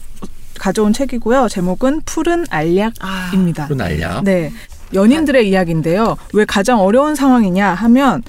[0.58, 1.48] 가져온 책이고요.
[1.48, 3.66] 제목은 푸른 아, 알약입니다.
[3.68, 4.24] 그런 알약.
[4.24, 4.50] 네.
[4.94, 6.16] 연인들의 이야기인데요.
[6.32, 8.22] 왜 가장 어려운 상황이냐 하면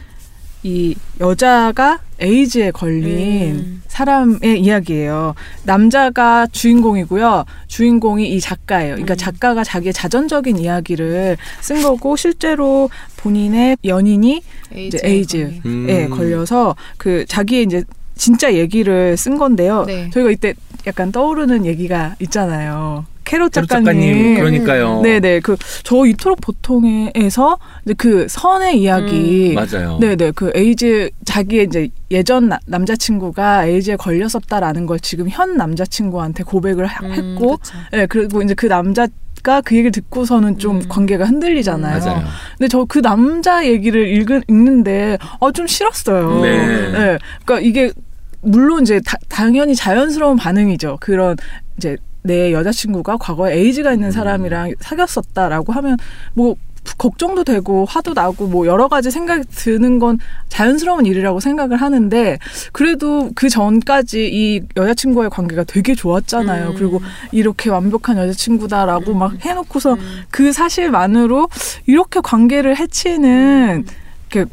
[0.64, 3.82] 이 여자가 에이즈에 걸린 음.
[3.88, 5.36] 사람의 이야기예요.
[5.64, 7.46] 남자가 주인공이고요.
[7.68, 8.96] 주인공이 이 작가예요.
[8.96, 9.18] 그러니까 음.
[9.18, 14.42] 작가가 자기의 자전적인 이야기를 쓴 거고 실제로 본인의 연인이
[14.76, 15.62] 이제 에이즈.
[15.66, 15.90] 음.
[15.90, 17.84] 에 걸려서 그 자기의 이제
[18.16, 19.86] 진짜 얘기를 쓴 건데요.
[19.86, 20.10] 네.
[20.10, 20.54] 저희가 이때
[20.88, 23.06] 약간 떠오르는 얘기가 있잖아요.
[23.30, 23.86] 캐롯 작가님.
[23.86, 25.02] 작가님 그러니까요.
[25.02, 29.54] 네네 그 저 이토록 보통에서 이제 그 선의 이야기.
[29.54, 30.00] 맞아요.
[30.00, 36.86] 네네 그 에이즈 자기의 이제 예전 나- 남자친구가 에이즈에 걸렸었다라는 걸 지금 현 남자친구한테 고백을
[36.88, 37.78] 하- 음, 했고, 그쵸.
[37.92, 39.08] 네 그리고 이제 그 남자
[39.44, 40.84] 가 그 얘기를 듣고서는 좀 음.
[40.90, 42.00] 관계가 흔들리잖아요.
[42.04, 42.24] 맞아요.
[42.58, 46.42] 근데 저 그 남자 얘기를 읽은, 읽는데 아, 좀 싫었어요.
[46.42, 47.18] 네.
[47.46, 47.92] 그러니까 이게
[48.42, 50.98] 물론 이제 다- 당연히 자연스러운 반응이죠.
[51.00, 51.38] 그런
[51.78, 55.98] 이제 내 여자친구가 과거에 에이즈가 있는 사람이랑 사귀었었다라고 하면
[56.34, 56.56] 뭐
[56.98, 62.40] 걱정도 되고 화도 나고 뭐 여러 가지 생각이 드는 건 자연스러운 일이라고 생각을 하는데
[62.72, 66.70] 그래도 그 전까지 이 여자친구와의 관계가 되게 좋았잖아요.
[66.70, 66.76] 음.
[66.76, 67.02] 그리고
[67.32, 70.24] 이렇게 완벽한 여자친구다라고 막 해놓고서 음.
[70.30, 71.48] 그 사실만으로
[71.86, 73.86] 이렇게 관계를 해치는
[74.32, 74.50] 이렇게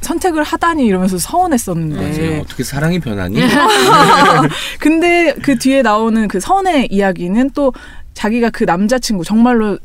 [0.00, 1.96] 선택을 하다니 이러면서 서운했었는데
[2.28, 2.40] 맞아요.
[2.40, 3.40] 어떻게 사랑이 변하니?
[4.80, 7.72] 근데 그 뒤에 나오는 그 선의 이야기는 또
[8.14, 9.78] 자기가 그 남자친구 정말로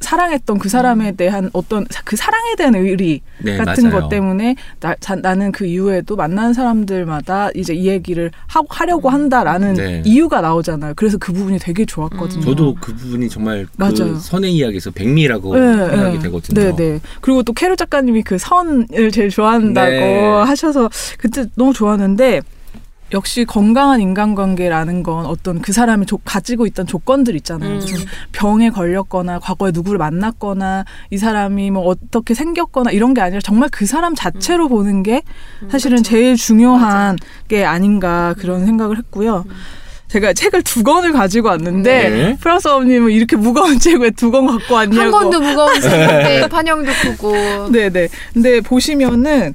[0.00, 4.00] 사랑했던 그 사람에 대한 어떤 사- 그 사랑에 대한 의리 네, 같은 맞아요.
[4.02, 9.74] 것 때문에 나, 자, 나는 그 이후에도 만나는 사람들마다 이제 이 얘기를 하, 하려고 한다라는
[9.74, 10.02] 네.
[10.04, 10.94] 이유가 나오잖아요.
[10.96, 12.42] 그래서 그 부분이 되게 좋았거든요.
[12.42, 13.94] 저도 그 부분이 정말 맞아요.
[13.94, 16.22] 그 선의 이야기에서 백미라고 네, 생각이 네.
[16.24, 16.60] 되거든요.
[16.60, 17.00] 네, 네.
[17.20, 20.22] 그리고 또 캐롤 작가님이 그 선을 제일 좋아한다고 네.
[20.44, 22.40] 하셔서 그때 너무 좋았는데
[23.12, 27.70] 역시 건강한 인간관계라는 건 어떤 그 사람이 조- 가지고 있던 조건들 있잖아요.
[27.70, 27.74] 음.
[27.76, 33.70] 무슨 병에 걸렸거나 과거에 누구를 만났거나 이 사람이 뭐 어떻게 생겼거나 이런 게 아니라 정말
[33.72, 34.68] 그 사람 자체로 음.
[34.68, 35.22] 보는 게
[35.70, 37.16] 사실은 제일 중요한
[37.48, 39.44] 게 아닌가 그런 생각을 했고요.
[40.08, 42.36] 제가 책을 두 권을 가지고 왔는데 네.
[42.40, 45.00] 프랑스 어머님은 이렇게 무거운 책왜두 권 갖고 왔냐고.
[45.02, 48.08] 한 권도 무거운 책인데 판형도 크고 네네.
[48.32, 49.52] 근데 보시면은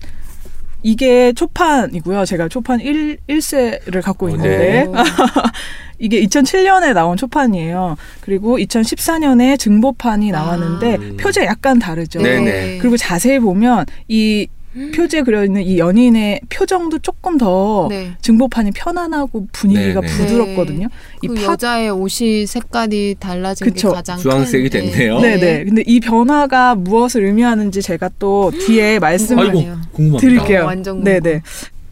[0.84, 2.26] 이게 초판이고요.
[2.26, 4.92] 제가 초판 1, 1세를 갖고 어, 있는데 네.
[6.00, 7.96] 이게 2007년에 나온 초판이에요.
[8.22, 11.18] 그리고 2014년에 증보판이 나왔는데 음.
[11.18, 12.22] 표제 약간 다르죠.
[12.22, 12.80] 네네.
[12.80, 14.48] 그리고 자세히 보면 이
[14.96, 18.14] 표지에 그려 있는 이 연인의 표정도 조금 더 네.
[18.22, 20.18] 증보판이 편안하고 분위기가 네 네.
[20.18, 20.88] 부드럽거든요.
[21.22, 23.90] 그이 파, 여자의 옷이 색깔이 달라진 그쵸.
[23.90, 25.20] 게 가장 주황색이 큰, 됐네요.
[25.20, 25.64] 네 네.
[25.64, 30.18] 근데 이 변화가 무엇을 의미하는지 제가 또 뒤에 말씀을 아이고.
[30.18, 30.64] 드릴게요.
[30.64, 31.22] 어, 완전 궁금.
[31.22, 31.42] 네네.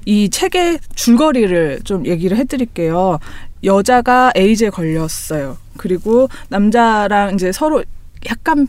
[0.05, 3.19] 이 책의 줄거리를 좀 얘기를 해드릴게요.
[3.63, 5.57] 여자가 에이즈에 걸렸어요.
[5.77, 7.83] 그리고 남자랑 이제 서로
[8.29, 8.67] 약간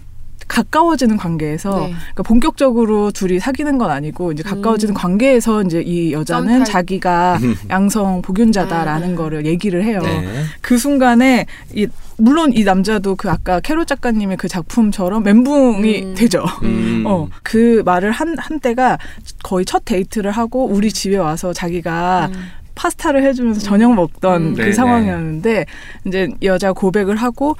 [0.48, 1.92] 가까워지는 관계에서 네.
[1.92, 4.94] 그러니까 본격적으로 둘이 사귀는 건 아니고 이제 가까워지는 음.
[4.94, 6.64] 관계에서 이제 이 여자는.
[6.64, 7.38] 자기가
[7.70, 9.16] 양성 복균자다라는 아.
[9.16, 10.00] 거를 얘기를 해요.
[10.02, 10.44] 네.
[10.61, 11.87] 그 순간에 이
[12.18, 16.14] 물론 이 남자도 그 아까 캐롤 작가님의 그 작품처럼 멘붕이 음.
[16.14, 16.44] 되죠.
[16.62, 17.05] 음.
[17.07, 18.98] 어, 그 말을 한, 한 때가
[19.42, 22.42] 거의 첫 데이트를 하고 우리 집에 와서 자기가 음.
[22.74, 24.55] 파스타를 해주면서 저녁 먹던 음.
[24.55, 24.72] 그 네네.
[24.72, 25.66] 상황이었는데
[26.07, 27.57] 이제 여자 고백을 하고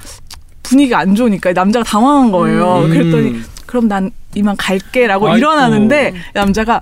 [0.63, 2.79] 분위기가 안 좋으니까 남자가 당황한 거예요.
[2.85, 2.89] 음.
[2.89, 5.37] 그랬더니 그럼 난 이만 갈게라고 아이고.
[5.37, 6.81] 일어나는데 남자가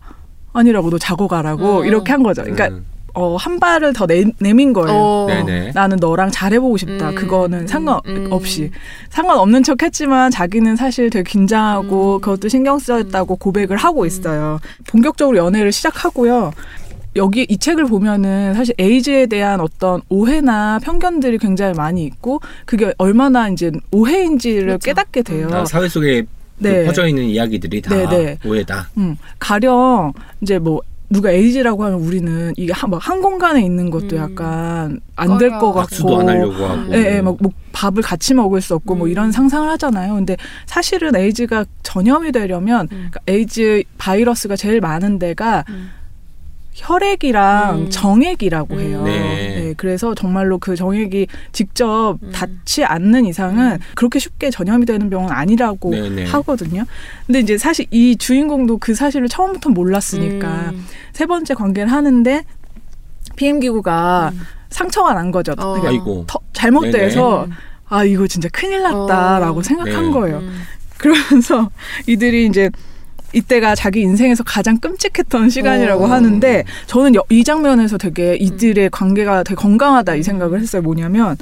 [0.53, 1.85] 아니라고 너 자고 가라고 음.
[1.85, 2.43] 이렇게 한 거죠.
[2.43, 2.85] 그러니까 음.
[3.13, 4.89] 어, 한 발을 더 내, 내민 거예요.
[4.93, 5.27] 어.
[5.73, 7.09] 나는 너랑 잘해보고 싶다.
[7.09, 8.63] 음, 그거는 음, 상관없이.
[8.63, 8.71] 음.
[9.09, 12.21] 상관없는 척 했지만 자기는 사실 되게 긴장하고 음.
[12.21, 14.59] 그것도 신경 쓰였다고 고백을 하고 있어요.
[14.87, 16.53] 본격적으로 연애를 시작하고요.
[17.15, 23.49] 여기 이 책을 보면은 사실 에이즈에 대한 어떤 오해나 편견들이 굉장히 많이 있고 그게 얼마나
[23.49, 24.85] 이제 오해인지를 그렇죠.
[24.85, 25.49] 깨닫게 돼요.
[25.51, 26.27] 아, 사회 속에 그
[26.67, 26.85] 네.
[26.85, 28.37] 퍼져 있는 이야기들이 다 네네.
[28.45, 28.89] 오해다.
[28.97, 34.17] 음, 가령 이제 뭐 누가 에이즈라고 하면 우리는 이게 한, 막한 공간에 있는 것도 음.
[34.17, 35.59] 약간 안될 꺼려.
[35.59, 36.93] 것 같고 박수도 안 하려고 하고.
[36.93, 39.11] 예, 예, 막, 뭐 밥을 같이 먹을 수 없고 뭐 음.
[39.11, 40.13] 이런 상상을 하잖아요.
[40.13, 43.09] 근데 사실은 에이즈가 전염이 되려면 음.
[43.11, 45.89] 그러니까 에이즈 바이러스가 제일 많은 데가 음.
[46.73, 47.89] 혈액이랑 음.
[47.89, 48.79] 정액이라고 음.
[48.79, 49.03] 해요.
[49.03, 49.19] 네.
[49.19, 52.31] 네, 그래서 정말로 그 정액이 직접 음.
[52.31, 53.77] 닿지 않는 이상은 음.
[53.95, 56.25] 그렇게 쉽게 전염이 되는 병은 아니라고 네네.
[56.27, 56.85] 하거든요.
[57.27, 60.85] 근데 이제 사실 이 주인공도 그 사실을 처음부터 몰랐으니까 음.
[61.11, 62.43] 세 번째 관계를 하는데
[63.35, 64.41] PM 기구가 음.
[64.69, 65.53] 상처가 난 거죠.
[65.57, 65.75] 어.
[66.25, 67.51] 더 잘못돼서 음.
[67.89, 69.63] 아 이거 진짜 큰일 났다라고 어.
[69.63, 70.11] 생각한 네.
[70.11, 70.37] 거예요.
[70.37, 70.61] 음.
[70.97, 71.69] 그러면서
[72.07, 72.69] 이들이 이제
[73.33, 76.07] 이때가 자기 인생에서 가장 끔찍했던 시간이라고 어.
[76.07, 80.81] 하는데 저는 여- 이 장면에서 되게 이들의 관계가 되게 건강하다 이 생각을 했어요.
[80.81, 81.37] 뭐냐면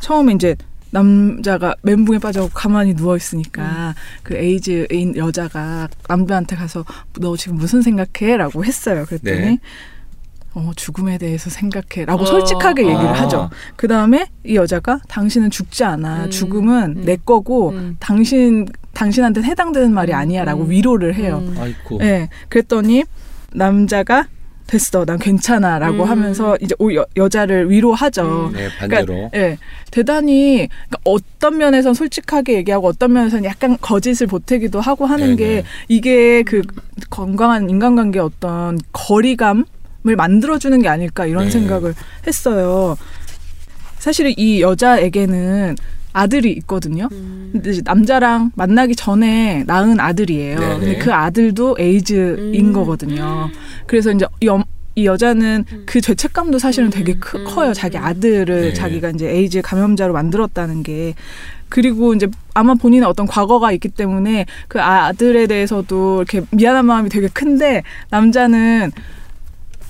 [0.00, 0.56] 처음에 이제
[0.92, 6.84] 남자가 멘붕에 빠져 가만히 누워 있으니까 그 에이즈인 여자가 남자한테 가서
[7.20, 9.04] 너 지금 무슨 생각해?라고 했어요.
[9.06, 9.58] 그랬더니 네.
[10.54, 12.26] 어 죽음에 대해서 생각해 라고 어.
[12.26, 13.12] 솔직하게 얘기를 아.
[13.12, 13.50] 하죠.
[13.76, 16.24] 그 다음에 이 여자가 당신은 죽지 않아.
[16.24, 16.30] 음.
[16.30, 17.04] 죽음은 음.
[17.04, 17.96] 내 거고 음.
[18.00, 20.18] 당신 당신한테는 해당되는 말이 음.
[20.18, 20.70] 아니야 라고 음.
[20.70, 21.42] 위로를 해요.
[21.46, 21.56] 음.
[21.58, 21.98] 아이고.
[21.98, 23.04] 네, 그랬더니
[23.52, 24.26] 남자가
[24.66, 26.08] 됐어, 난 괜찮아 라고 음.
[26.08, 28.50] 하면서 이제 오 여, 여자를 위로하죠.
[28.50, 28.52] 음.
[28.52, 29.30] 네, 반대로.
[29.34, 29.58] 예,
[29.90, 35.36] 대단히 그러니까 어떤 면에선 솔직하게 얘기하고 어떤 면에서는 약간 거짓을 보태기도 하고 하는 네네.
[35.36, 36.62] 게 이게 그
[37.08, 39.64] 건강한 인간관계 어떤 거리감을
[40.02, 41.50] 만들어주는 게 아닐까 이런 네.
[41.50, 41.94] 생각을
[42.26, 42.96] 했어요.
[43.98, 45.76] 사실 이 여자에게는
[46.12, 47.08] 아들이 있거든요.
[47.12, 47.50] 음.
[47.52, 50.58] 근데 이제 남자랑 만나기 전에 낳은 아들이에요.
[50.58, 50.78] 네네.
[50.78, 52.72] 근데 그 아들도 에이즈인 음.
[52.72, 53.48] 거거든요.
[53.86, 54.64] 그래서 이제 이, 엄-
[54.96, 57.44] 이 여자는 그 죄책감도 사실은 되게 크, 음.
[57.44, 57.72] 커요.
[57.72, 58.72] 자기 아들을 네.
[58.72, 61.14] 자기가 이제 에이즈 감염자로 만들었다는 게.
[61.68, 67.28] 그리고 이제 아마 본인의 어떤 과거가 있기 때문에 그 아들에 대해서도 이렇게 미안한 마음이 되게
[67.28, 68.90] 큰데 남자는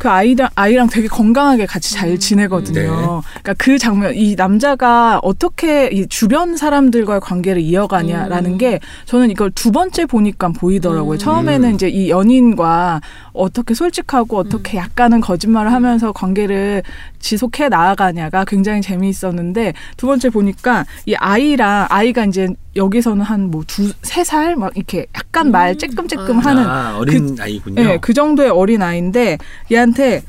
[0.01, 2.81] 그 아이랑 아이랑 되게 건강하게 같이 잘 지내거든요.
[2.81, 2.87] 네.
[2.87, 8.59] 그러니까 그 장면 이 남자가 어떻게 이 주변 사람들과의 관계를 이어가냐라는 음.
[8.59, 11.17] 게 저는 이걸 두 번째 보니까 보이더라고요.
[11.17, 11.19] 음.
[11.19, 11.75] 처음에는 음.
[11.75, 16.83] 이제 이 연인과 어떻게 솔직하고 어떻게 약간은 거짓말을 하면서 관계를
[17.21, 23.93] 지속해 나아가냐가 굉장히 재미있었는데 두 번째 보니까 이 아이랑 아이가 이제 여기서는 한 뭐 두
[24.03, 25.77] 세 살 막 이렇게 약간 말 음.
[25.79, 26.41] 쬐끔쬐끔 아.
[26.41, 27.75] 하는 아, 어린 아이군요.
[27.83, 29.39] 네, 그 정도의 어린 아이인데
[29.73, 30.23] 얘한테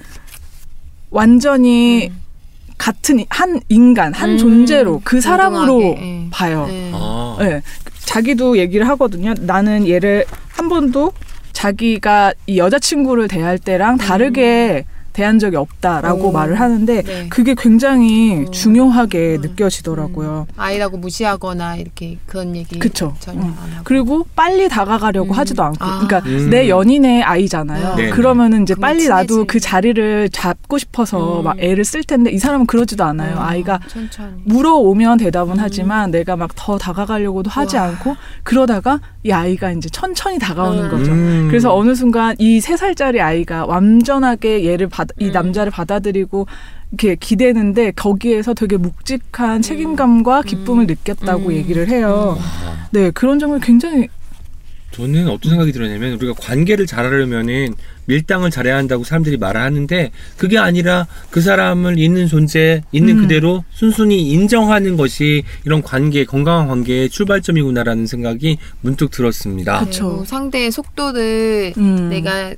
[1.09, 2.11] 완전히
[2.77, 6.27] 같은 이- 한 인간, 한 음, 존재로 그 사람으로 동등하게, 예.
[6.31, 6.65] 봐요.
[6.67, 6.91] 네.
[6.93, 7.37] 아.
[7.39, 7.61] 네.
[7.99, 9.33] 자기도 얘기를 하거든요.
[9.39, 11.13] 나는 얘를 한 번도
[11.53, 16.32] 자기가 이 여자친구를 대할 때랑 다르게 대한 적이 없다라고 오.
[16.32, 17.28] 말을 하는데 네.
[17.30, 18.52] 그게 굉장히 어.
[18.52, 19.41] 중요하게 음.
[19.41, 20.47] 느껴지더라고요.
[20.58, 23.13] 아이라고 무시하거나 이렇게 그런 얘기 그쵸.
[23.19, 23.56] 전혀 음.
[23.62, 23.84] 안 하고.
[23.84, 25.38] 그리고 빨리 다가가려고 음.
[25.38, 26.00] 하지도 않고, 아.
[26.06, 26.50] 그러니까 음.
[26.50, 27.95] 내 연인의 아이잖아요.
[27.95, 28.10] 네.
[28.10, 29.47] 그러면은 이제 빨리 나도 친해질.
[29.47, 31.43] 그 자리를 잡고 싶어서 음.
[31.43, 33.36] 막 애를 쓸 텐데 이 사람은 그러지도 않아요.
[33.38, 34.30] 어, 아이가 천천히.
[34.45, 35.60] 물어오면 대답은 음.
[35.60, 37.84] 하지만 내가 막 더 다가가려고도 하지 와.
[37.84, 40.89] 않고 그러다가 이 아이가 이제 천천히 다가오는 음.
[40.91, 41.12] 거죠.
[41.12, 41.47] 음.
[41.50, 45.31] 그래서 어느 순간 이 세 살짜리 아이가 완전하게 얘를 받, 이 음.
[45.31, 46.47] 남자를 받아들이고
[46.91, 51.53] 이렇게 기대는데 거기에서 되게 묵직한 책임감과 기쁨을 느꼈다고 음.
[51.53, 52.37] 얘기를 해요.
[52.39, 54.07] 아, 네, 그런 점을 굉장히
[54.91, 57.73] 저는 어떤 생각이 들었냐면 우리가 관계를 잘하려면은
[58.05, 63.21] 밀당을 잘해야 한다고 사람들이 말을 하는데 그게 아니라 그 사람을 있는 존재 있는 음.
[63.21, 69.85] 그대로 순순히 인정하는 것이 이런 관계 건강한 관계의 출발점이구나라는 생각이 문득 들었습니다.
[69.85, 72.09] 그리고 상대의 속도를 음.
[72.09, 72.53] 내가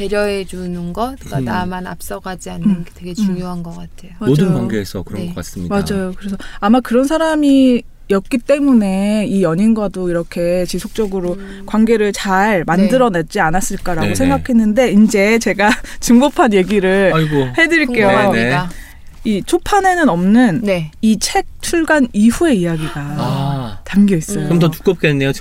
[0.00, 1.44] 배려해 주는 것, 그러니까 음.
[1.46, 2.84] 나만 앞서가지 않는 음.
[2.84, 4.12] 게 되게 중요한 것 같아요.
[4.20, 4.58] 모든 맞아요.
[4.58, 5.28] 관계에서 그런 네.
[5.28, 5.74] 것 같습니다.
[5.74, 6.12] 맞아요.
[6.16, 11.62] 그래서 아마 그런 사람이 였기 때문에 이 연인과도 이렇게 지속적으로 음.
[11.66, 14.14] 관계를 잘 만들어냈지 않았을까라고 네네.
[14.14, 18.08] 생각했는데 이제 제가 증보판 얘기를 아이고 해드릴게요.
[19.24, 20.92] 이 초판에는 없는 네.
[21.02, 24.44] 이책 출간 이후의 이야기가 아 담겨 있어요.
[24.44, 25.32] 그럼 더 두껍겠네요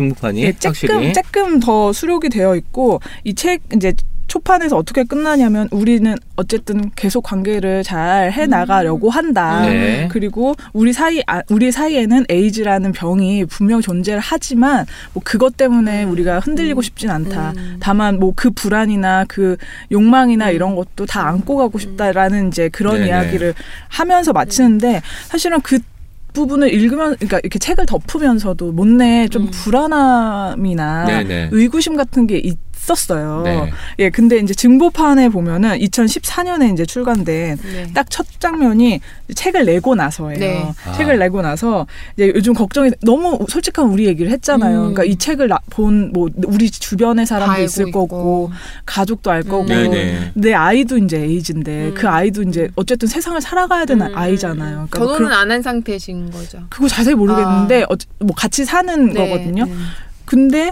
[0.48, 0.88] 예, 확실히.
[0.88, 3.94] 조금 조금 더 수록이 되어 있고 이 책 이제
[4.28, 9.62] 초판에서 어떻게 끝나냐면 우리는 어쨌든 계속 관계를 잘 해 나가려고 한다.
[9.66, 10.08] 네.
[10.12, 16.40] 그리고 우리 사이 아, 우리 사이에는 에이즈라는 병이 분명 존재를 하지만 뭐 그것 때문에 우리가
[16.40, 17.54] 흔들리고 싶진 않다.
[17.58, 17.78] 음.
[17.80, 19.56] 다만 뭐 그 불안이나 그
[19.92, 20.56] 욕망이나 음.
[20.56, 23.08] 이런 것도 다 안고 가고 싶다라는 이제 그런 네네.
[23.08, 23.54] 이야기를
[23.88, 25.80] 하면서 마치는데 사실은 그
[26.34, 29.52] 부분을 읽으면 그러니까 이렇게 책을 덮으면서도 못내 좀 음.
[29.52, 31.50] 불안함이나 네네.
[31.52, 32.58] 의구심 같은 게 있
[32.94, 33.42] 었어요.
[33.44, 33.72] 네.
[34.00, 37.94] 예, 근데 이제 증보판에 보면은 2014년에 이제 출간된 네.
[37.94, 39.00] 딱첫 장면이
[39.34, 40.40] 책을 내고 나서예요.
[40.40, 40.74] 네.
[40.86, 40.92] 아.
[40.94, 44.78] 책을 내고 나서 이제 요즘 걱정이 너무 솔직한 우리 얘기를 했잖아요.
[44.78, 44.94] 음.
[44.94, 48.08] 그러니까 이 책을 본 뭐 우리 주변의 다 사람도 있을 있고.
[48.08, 48.52] 거고
[48.86, 49.68] 가족도 알 거고 음.
[49.68, 50.32] 네네.
[50.36, 51.94] 내 아이도 이제 에이즈인데 음.
[51.96, 54.18] 그 아이도 이제 어쨌든 세상을 살아가야 되는 음.
[54.18, 54.88] 아이잖아요.
[54.90, 56.60] 그러니까 뭐 결혼은 그런- 안한 상태신 거죠.
[56.70, 59.14] 그거 자세히 모르겠는데 어, 뭐 같이 사는 네.
[59.30, 59.64] 거거든요.
[59.64, 59.86] 음.
[60.26, 60.72] 근데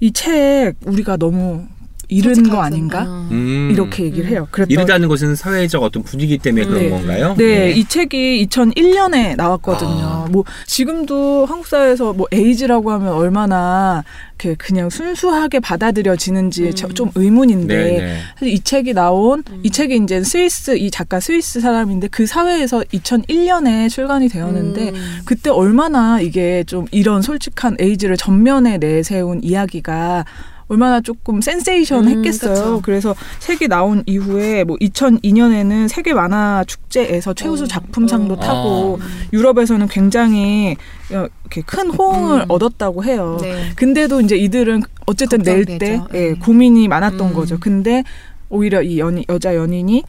[0.00, 1.66] 이 책 우리가 너무
[2.08, 3.02] 이른 거 아닌가?
[3.08, 3.28] 어.
[3.30, 3.70] 음.
[3.72, 4.46] 이렇게 얘기를 해요.
[4.50, 6.90] 그랬더니 이르다는 것은 사회적 어떤 분위기 때문에 그런 네.
[6.90, 7.34] 건가요?
[7.36, 9.90] 네, 이 책이 2001년에 나왔거든요.
[9.90, 10.28] 아.
[10.30, 14.04] 뭐 지금도 한국 사회에서 뭐 에이즈라고 하면 얼마나
[14.38, 16.72] 이렇게 그냥 순수하게 받아들여지는지 음.
[16.74, 18.18] 저- 좀 의문인데 네, 네.
[18.34, 19.60] 사실 이 책이 나온 음.
[19.62, 25.18] 이 책이 이제 스위스 이 작가 스위스 사람인데 그 사회에서 2001년에 출간이 되었는데 음.
[25.24, 30.24] 그때 얼마나 이게 좀 이런 솔직한 에이즈를 전면에 내세운 이야기가
[30.68, 32.54] 얼마나 조금 센세이션 음, 했겠어요.
[32.54, 32.80] 그쵸.
[32.82, 38.40] 그래서 책이 나온 이후에 뭐 2002년에는 세계 만화 축제에서 최우수 어, 작품상도 어.
[38.40, 39.06] 타고 음.
[39.32, 40.76] 유럽에서는 굉장히
[41.12, 42.44] 어, 이렇게 큰 호응을 음.
[42.48, 43.38] 얻었다고 해요.
[43.40, 43.70] 네.
[43.76, 46.00] 근데도 이제 이들은 어쨌든 낼 때.
[46.14, 46.34] 예, 네.
[46.34, 47.32] 고민이 많았던 음.
[47.32, 47.58] 거죠.
[47.60, 48.02] 근데
[48.48, 50.02] 오히려 이 연, 여자 연인이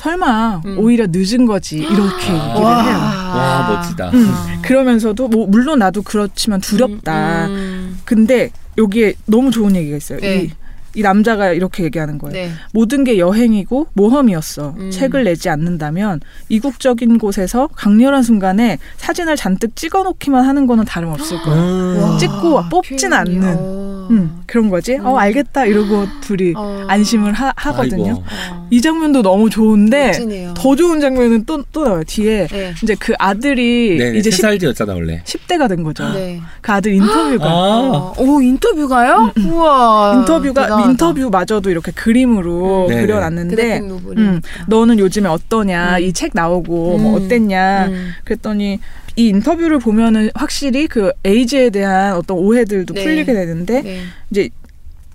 [0.00, 0.78] 설마 음.
[0.78, 2.96] 오히려 늦은 거지 이렇게 얘기를 해요.
[3.34, 4.10] 와, 멋지다.
[4.10, 4.32] 음.
[4.62, 7.46] 그러면서도 뭐 물론 나도 그렇지만 두렵다.
[7.46, 10.20] 음, 근데 여기에 너무 좋은 얘기가 있어요.
[10.20, 10.44] 네.
[10.44, 10.50] 이,
[10.94, 12.32] 이 남자가 이렇게 얘기하는 거예요.
[12.32, 12.50] 네.
[12.72, 14.74] 모든 게 여행이고 모험이었어.
[14.76, 14.90] 음.
[14.90, 21.54] 책을 내지 않는다면 이국적인 곳에서 강렬한 순간에 사진을 잔뜩 찍어놓기만 하는 거는 다름없을 거야.
[21.54, 21.98] 음.
[22.02, 23.56] 와, 찍고 뽑진 표현이, 않는.
[23.58, 24.08] 어.
[24.10, 24.96] 음, 그런 거지.
[24.96, 25.16] 어 음.
[25.16, 26.84] 알겠다 이러고 둘이 어.
[26.88, 28.04] 안심을 하, 하거든요.
[28.06, 28.24] 아이고.
[28.52, 28.66] 어.
[28.70, 30.54] 이 장면도 너무 좋은데 멋지네요.
[30.54, 32.02] 더 좋은 장면은 또 또 나와요.
[32.06, 32.74] 뒤에 네.
[32.82, 35.22] 이제 그 아들이 네, 이제 세 10, 살 뒤였잖아 원래.
[35.24, 36.08] 10대가 된 거죠.
[36.12, 36.40] 네.
[36.60, 38.14] 그 아들 인터뷰가 아, 어.
[38.18, 39.32] 오 인터뷰가요?
[39.38, 40.14] 우와.
[40.18, 40.90] 인터뷰가 대단하다.
[40.90, 43.02] 인터뷰마저도 이렇게 그림으로 네네.
[43.02, 44.20] 그려놨는데 그래픽 노블이.
[44.20, 46.02] 음, 너는 요즘에 어떠냐 음.
[46.02, 47.24] 이책 나오고 뭐 음.
[47.24, 48.10] 어땠냐 음.
[48.24, 48.80] 그랬더니
[49.20, 53.04] 이 인터뷰를 보면은 확실히 그 에이즈에 대한 어떤 오해들도 네.
[53.04, 54.00] 풀리게 되는데 네.
[54.30, 54.48] 이제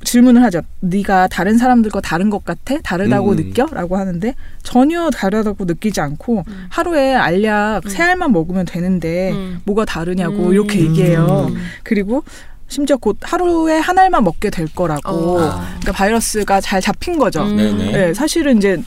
[0.04, 0.62] 질문을 하죠.
[0.82, 2.78] 네가 다른 사람들과 다른 것 같아?
[2.84, 3.38] 다르다고 음.
[3.38, 3.66] 느껴?
[3.72, 6.66] 라고 하는데 전혀 다르다고 느끼지 않고 음.
[6.70, 7.90] 하루에 알약 음.
[7.90, 9.62] 세 알만 먹으면 되는데 음.
[9.66, 10.54] 뭐가 다르냐고 음.
[10.54, 11.48] 이렇게 얘기해요.
[11.50, 11.56] 음.
[11.82, 12.24] 그리고
[12.68, 15.40] 심지어 곧 하루에 한 알만 먹게 될 거라고.
[15.40, 15.62] 어.
[15.80, 17.42] 그러니까 바이러스가 잘 잡힌 거죠.
[17.42, 17.58] 음.
[17.58, 18.78] 네, 사실은 이제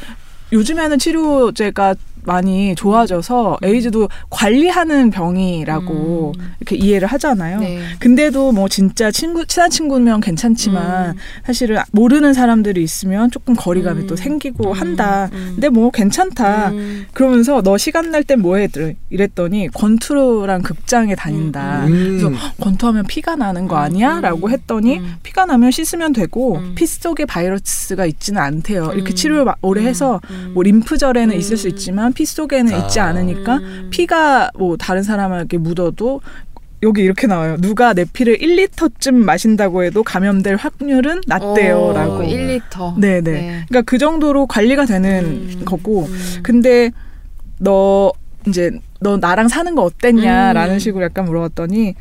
[0.53, 1.97] 요즘에는 치료제가
[2.29, 6.51] 많이 좋아져서 에이즈도 관리하는 병이라고 음.
[6.61, 7.61] 이렇게 이해를 하잖아요.
[7.61, 7.81] 네.
[7.99, 11.15] 근데도 뭐 진짜 친구 친한 친구면 괜찮지만 음.
[11.45, 14.07] 사실은 모르는 사람들이 있으면 조금 거리감이 음.
[14.07, 14.73] 또 생기고 음.
[14.73, 15.31] 한다.
[15.33, 15.53] 음.
[15.55, 16.69] 근데 뭐 괜찮다.
[16.71, 17.07] 음.
[17.13, 18.69] 그러면서 너 시간 날 땐 뭐해?
[19.09, 21.87] 이랬더니 권투랑 극장에 다닌다.
[21.87, 22.19] 음.
[22.21, 24.17] 그래서 권투하면 피가 나는 거 음, 아니야?
[24.17, 25.15] 음, 라고 했더니 음.
[25.23, 26.73] 피가 나면 씻으면 되고 음.
[26.75, 28.91] 피 속에 바이러스가 있지는 않대요.
[28.95, 29.15] 이렇게 음.
[29.15, 30.51] 치료를 마- 오래 해서 음.
[30.53, 31.39] 뭐 림프절에는 음.
[31.39, 32.79] 있을 수 있지만 피 속에는 아.
[32.79, 33.89] 있지 않으니까 음.
[33.91, 36.21] 피가 뭐 다른 사람에게 묻어도
[36.83, 37.57] 여기 이렇게 나와요.
[37.61, 42.15] 누가 내 피를 1리터쯤 마신다고 해도 감염될 확률은 낮대요라고.
[42.15, 42.99] 어, 1리터.
[42.99, 43.21] 네네.
[43.21, 43.65] 네.
[43.69, 45.63] 그러니까 그 정도로 관리가 되는 음.
[45.65, 46.07] 거고.
[46.07, 46.41] 음.
[46.43, 46.91] 근데
[47.61, 48.13] 너
[48.49, 50.79] 이제 너 나랑 사는 거 어땠냐라는 음.
[50.81, 51.95] 식으로 약간 물어봤더니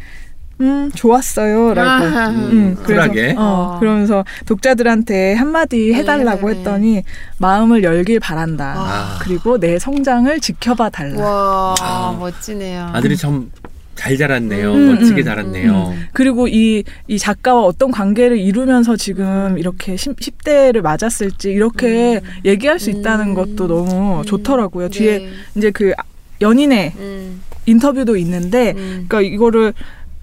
[0.60, 1.90] 음 좋았어요라고.
[1.90, 2.30] 아하.
[2.30, 3.36] 음, 그래서 쿨하게.
[3.38, 3.80] 어, 어.
[3.80, 6.56] 그러면서 독자들한테 한마디 해달라고 네.
[6.58, 7.04] 했더니
[7.38, 8.74] 마음을 열길 바란다.
[8.78, 9.20] 아.
[9.22, 11.24] 그리고 내 성장을 지켜봐 달라.
[11.24, 12.18] 와 아.
[12.20, 12.90] 멋지네요.
[12.94, 13.52] 아들이 참
[13.98, 14.74] 잘 자랐네요.
[14.74, 15.94] 음, 멋지게 음, 자랐네요.
[16.14, 22.92] 그리고 이, 이 작가와 어떤 관계를 이루면서 지금 이렇게 10, 대를 맞았을지 이렇게 얘기할 수
[22.92, 23.34] 있다는 음.
[23.34, 24.24] 것도 너무 음.
[24.24, 24.90] 좋더라고요.
[24.90, 25.30] 뒤에 네.
[25.56, 25.94] 이제 그
[26.40, 27.42] 연인의 음.
[27.66, 29.06] 인터뷰도 있는데, 음.
[29.08, 29.74] 그러니까 이거를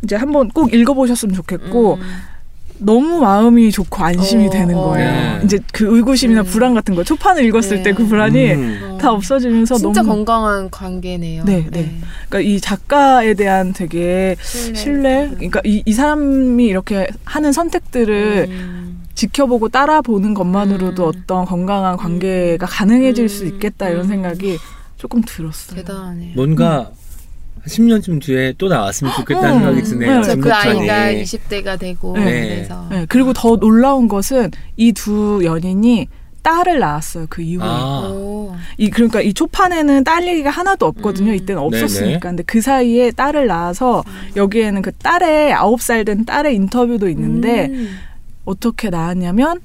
[0.05, 2.01] 이제 한번 꼭 읽어보셨으면 좋겠고, 음.
[2.79, 4.83] 너무 마음이 좋고 안심이 어, 되는 어.
[4.89, 5.11] 거예요.
[5.11, 5.41] 네.
[5.45, 6.45] 이제 그 의구심이나 음.
[6.45, 7.83] 불안 같은 거, 초판을 읽었을 네.
[7.85, 8.81] 때그 불안이 음.
[8.93, 8.99] 어.
[8.99, 10.25] 다 없어지면서 진짜 너무.
[10.25, 11.45] 건강한 관계네요.
[11.45, 11.99] 네, 네.
[12.29, 14.75] 그러니까 이 작가에 대한 되게 신뢰.
[14.75, 15.31] 신뢰?
[15.35, 19.03] 그러니까 이, 이 사람이 이렇게 하는 선택들을 음.
[19.15, 21.13] 지켜보고 따라보는 것만으로도 음.
[21.15, 23.29] 어떤 건강한 관계가 가능해질 음.
[23.29, 24.09] 수 있겠다 이런 음.
[24.09, 24.59] 생각이
[24.97, 25.77] 조금 들었어요.
[25.77, 26.33] 대단하네요.
[26.35, 26.91] 뭔가
[27.67, 29.61] 10년쯤 뒤에 또 나왔으면 좋겠다는 음.
[29.61, 30.17] 생각이 드네요.
[30.19, 30.23] 네.
[30.23, 30.91] 저그 중국판이.
[30.91, 32.57] 아이가 20대가 되고 네.
[32.57, 36.09] 그래서 네, 그리고 더 놀라운 것은 이 두 연인이
[36.43, 38.11] 딸을 낳았어요 그 이후에 아.
[38.13, 38.55] 오.
[38.77, 41.35] 이 그러니까 이 초판에는 딸 얘기가 하나도 없거든요 음.
[41.35, 41.83] 이때는 네네.
[41.83, 44.05] 없었으니까 근데 그 사이에 딸을 낳아서
[44.37, 47.97] 여기에는 그 딸의 아홉 살 된 딸의 인터뷰도 있는데 음.
[48.45, 49.61] 어떻게 나왔냐면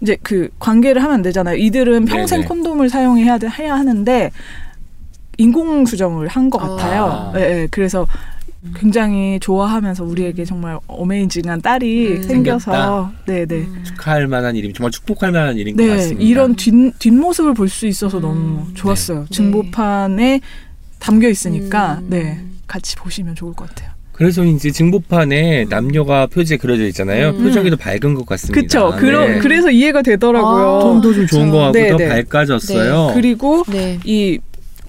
[0.00, 1.56] 이제 그 관계를 하면 안 되잖아요.
[1.56, 2.48] 이들은 평생 네네.
[2.48, 4.32] 콘돔을 사용해야 돼, 해야 하는데
[5.38, 7.32] 인공 수정을 한 것 같아요.
[7.34, 7.38] 아.
[7.38, 7.68] 예, 예.
[7.70, 8.06] 그래서
[8.74, 12.22] 굉장히 좋아하면서 우리에게 정말 어메이징한 딸이 음.
[12.22, 13.54] 생겨서 네네.
[13.56, 13.80] 음.
[13.84, 16.22] 축하할 만한 일이 정말 축복할 만한 일인 것 네, 같습니다.
[16.22, 18.22] 이런 뒷, 뒷모습을 볼 수 있어서 음.
[18.22, 19.20] 너무 좋았어요.
[19.20, 19.26] 네.
[19.30, 20.40] 증보판에
[20.98, 22.06] 담겨 있으니까 음.
[22.08, 23.90] 네 같이 보시면 좋을 것 같아요.
[24.12, 27.30] 그래서 이제 증보판에 남녀가 표지에 그려져 있잖아요.
[27.30, 27.42] 음.
[27.42, 28.60] 표정이 더 밝은 것 같습니다.
[28.60, 28.94] 그쵸?
[28.96, 29.38] 그러, 네.
[29.40, 30.76] 그래서 이해가 되더라고요.
[30.76, 30.78] 아.
[30.80, 32.08] 톤도 좀 좋은 것 같고 네, 더 네.
[32.08, 33.10] 밝아졌어요.
[33.14, 33.98] 그리고 네.
[34.04, 34.38] 이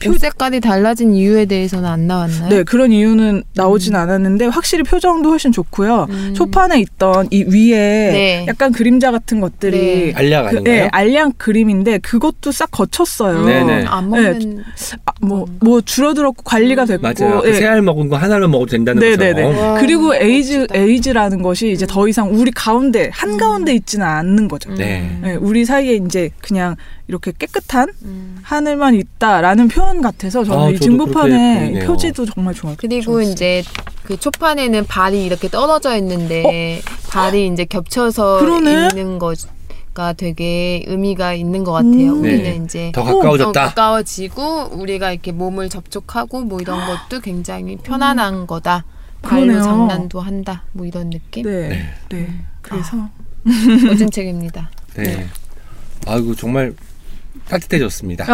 [0.07, 2.49] 옷 색깔이 달라진 이유에 대해서는 안 나왔나요?
[2.49, 6.07] 네, 그런 이유는 나오진 않았는데 확실히 표정도 훨씬 좋고요.
[6.09, 6.33] 음.
[6.35, 8.45] 초판에 있던 이 위에 네.
[8.47, 10.13] 약간 그림자 같은 것들이 네.
[10.15, 10.63] 알약 그, 아닌가요?
[10.63, 13.45] 네, 알량 그림인데 그것도 싹 거쳤어요.
[13.45, 13.85] 네네.
[13.85, 14.63] 안 먹는
[15.05, 17.41] 아, 뭐, 뭐 줄어들었고 관리가 됐고 맞아요.
[17.41, 17.53] 그 예.
[17.53, 19.43] 세알 먹은 거 하나를 먹어도 된다는 네네네.
[19.43, 19.59] 거죠.
[19.59, 20.67] 와, 그리고 에이즈.
[20.73, 24.71] 에이즈라는 것이 이제 더 이상 우리 가운데 한 가운데 있지는 않는 거죠.
[24.71, 24.75] 음.
[24.75, 25.17] 네.
[25.21, 26.75] 네, 우리 사이에 이제 그냥
[27.07, 28.37] 이렇게 깨끗한 음.
[28.41, 31.85] 하늘만 있다라는 표현 같아서 저는 아, 이 보이네요.
[31.87, 32.75] 표지도 정말 좋아요.
[32.77, 33.63] 그리고 이제
[34.03, 38.39] 그 초판에는 발이 이렇게 떨어져 있는데 발이 이제 겹쳐서 어?
[38.39, 38.89] 그러네?
[38.91, 42.13] 있는 거가 되게 의미가 있는 것 같아요.
[42.13, 42.21] 음.
[42.21, 42.61] 우리는 네.
[42.63, 43.65] 이제 더 어, 가까워졌다.
[43.67, 48.83] 가까워지고 우리가 이렇게 몸을 접촉하고 뭐 이런 것도 굉장히 편안한 거다.
[49.21, 49.47] 발로 음.
[49.47, 49.63] 그러네요.
[49.63, 50.63] 장난도 한다.
[50.71, 51.45] 뭐 이런 느낌.
[51.45, 51.95] 네, 네.
[52.09, 52.45] 네.
[52.61, 53.09] 그래서
[53.87, 54.71] 멋진 책입니다.
[54.95, 55.27] 네.
[56.07, 56.73] 아이고 정말
[57.47, 58.25] 따뜻해졌습니다.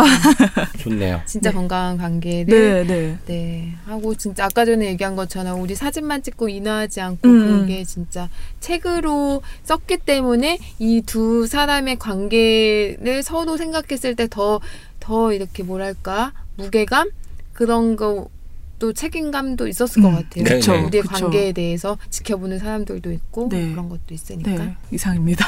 [0.79, 1.21] 좋네요.
[1.27, 1.55] 진짜 네.
[1.55, 3.17] 건강한 관계를 네, 네.
[3.25, 3.73] 네.
[3.85, 7.59] 하고 진짜 아까 전에 얘기한 것처럼 우리 사진만 찍고 인화하지 않고 음.
[7.61, 14.59] 그게 진짜 책으로 썼기 때문에 이 두 사람의 관계를 서로 생각했을 때 더
[15.01, 17.09] 더 이렇게 뭐랄까 무게감
[17.53, 20.43] 그런 거또 책임감도 있었을 것 음, 같아요.
[20.45, 21.25] 그쵸, 우리의 그쵸.
[21.25, 23.71] 관계에 대해서 지켜보는 사람들도 있고 네.
[23.71, 24.51] 그런 것도 있으니까.
[24.51, 25.45] 네, 이상입니다.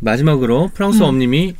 [0.00, 1.08] 마지막으로 프랑스 음.
[1.08, 1.56] 엄님이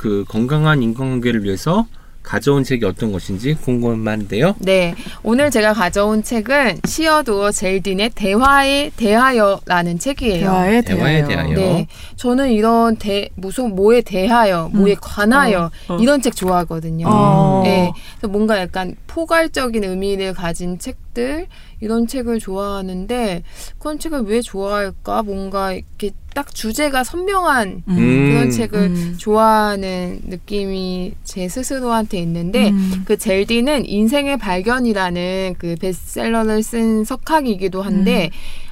[0.00, 1.86] 그 건강한 인간관계를 위해서
[2.22, 4.54] 가져온 책이 어떤 것인지 궁금한데요.
[4.60, 10.40] 네, 오늘 제가 가져온 책은 시어도어 젤딘의 대화에 대하여라는 책이에요.
[10.40, 11.26] 대화에 대화에 대하여.
[11.26, 11.54] 대하여.
[11.54, 11.86] 네,
[12.16, 15.98] 저는 이런 대 무슨 뭐에 대하여, 뭐에 관하여 어, 어.
[15.98, 17.06] 이런 책 좋아하거든요.
[17.06, 17.60] 어.
[17.64, 17.92] 네,
[18.26, 21.46] 뭔가 약간 포괄적인 의미를 가진 책들
[21.80, 23.42] 이런 책을 좋아하는데
[23.78, 25.22] 그런 책을 왜 좋아할까?
[25.22, 27.96] 뭔가 이렇게 딱 주제가 선명한 음.
[27.96, 28.50] 그런 음.
[28.50, 29.14] 책을 음.
[29.18, 33.02] 좋아하는 느낌이 제 스스로한테 있는데 음.
[33.04, 38.30] 그 젤디는 인생의 발견이라는 그 베스트셀러를 쓴 석학이기도 한데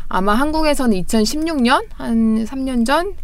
[0.09, 3.15] 아마 한국에서는 2016년 한 3년 전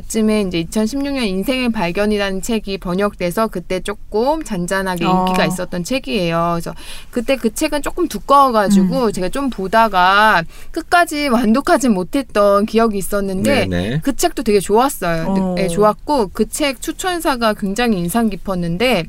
[0.00, 5.24] 그쯤에 이제 2016년 인생의 발견이라는 책이 번역돼서 그때 조금 잔잔하게 어.
[5.26, 6.50] 인기가 있었던 책이에요.
[6.52, 6.74] 그래서
[7.10, 14.00] 그때 그 책은 조금 두꺼워가지고 제가 좀 보다가 끝까지 완독하지 못했던 기억이 있었는데 네네.
[14.02, 15.26] 그 책도 되게 좋았어요.
[15.28, 15.54] 어.
[15.54, 19.04] 네, 좋았고 그 책 추천사가 굉장히 인상 깊었는데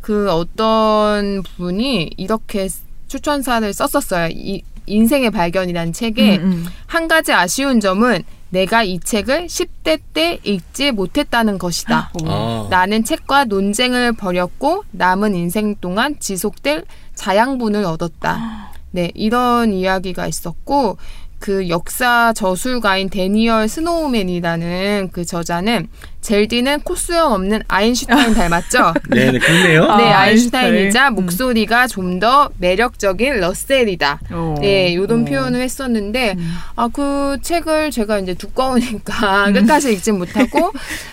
[0.00, 2.68] 그 어떤 분이 이렇게
[3.08, 4.28] 추천사를 썼었어요.
[4.32, 6.66] 이 인생의 발견이라는 책에 음, 음.
[6.86, 12.10] 한 가지 아쉬운 점은 내가 이 책을 10대 때 읽지 못했다는 것이다.
[12.26, 12.66] 아.
[12.70, 16.84] 나는 책과 논쟁을 벌였고 남은 인생 동안 지속될
[17.14, 18.72] 자양분을 얻었다.
[18.92, 20.98] 네, 이런 이야기가 있었고
[21.40, 25.88] 그 역사 저술가인 대니얼 스노우맨이라는 그 저자는
[26.20, 28.92] 젤딘은 코수염 없는 아인슈타인 닮았죠?
[29.08, 29.84] 네 네 그렇네요.
[29.84, 30.64] 아, 네, 아인슈타인.
[30.66, 31.14] 아인슈타인이자 음.
[31.14, 34.20] 목소리가 좀 더 매력적인 러셀이다.
[34.32, 34.54] 어.
[34.60, 35.24] 네, 요런 어.
[35.24, 36.54] 표현을 했었는데, 음.
[36.76, 40.70] 아, 그 책을 제가 이제 두꺼우니까 끝까지 읽지 못하고,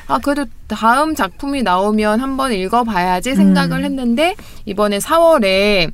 [0.07, 3.85] 아, 그래도 다음 작품이 나오면 한번 읽어봐야지 생각을 음.
[3.85, 5.91] 했는데, 이번에 4월에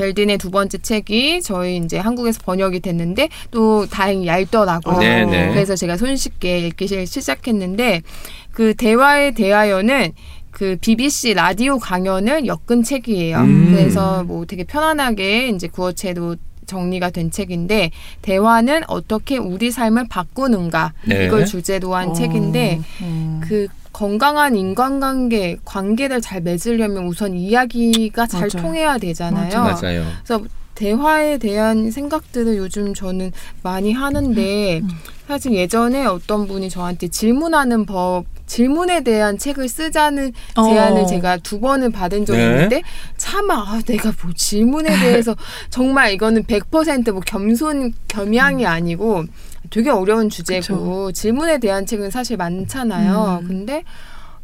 [0.00, 4.98] 젤딘의 두 번째 책이 저희 이제 한국에서 번역이 됐는데, 또 다행히 얇더라고요.
[4.98, 5.48] 네네.
[5.54, 8.02] 그래서 제가 손쉽게 읽기 시- 시작했는데,
[8.50, 10.12] 그 대화에 대하여는
[10.50, 13.38] 그 BBC 라디오 강연을 엮은 책이에요.
[13.38, 13.72] 음.
[13.74, 16.36] 그래서 뭐 되게 편안하게 이제 구어체로
[16.66, 17.90] 정리가 된 책인데
[18.22, 21.26] 대화는 어떻게 우리 삶을 바꾸는가 네.
[21.26, 22.12] 이걸 주제로 한 어.
[22.12, 23.40] 책인데 음.
[23.42, 28.62] 그 건강한 인간관계 관계를 잘 맺으려면 우선 이야기가 잘 맞아요.
[28.62, 29.58] 통해야 되잖아요.
[29.58, 30.04] 맞아요.
[30.22, 30.44] 그래서
[30.74, 34.88] 대화에 대한 생각들을 요즘 저는 많이 하는데 음.
[35.26, 40.64] 사실 예전에 어떤 분이 저한테 질문하는 법 질문에 대한 책을 쓰자는 어.
[40.64, 42.44] 제안을 제가 두 번을 받은 적이 네.
[42.46, 42.82] 있는데
[43.16, 45.34] 차마 아, 내가 뭐 질문에 대해서
[45.70, 49.24] 정말 이거는 100%뭐 겸손 겸양이 아니고
[49.70, 53.40] 되게 어려운 주제고 질문에 대한 책은 사실 많잖아요.
[53.42, 53.48] 음.
[53.48, 53.82] 근데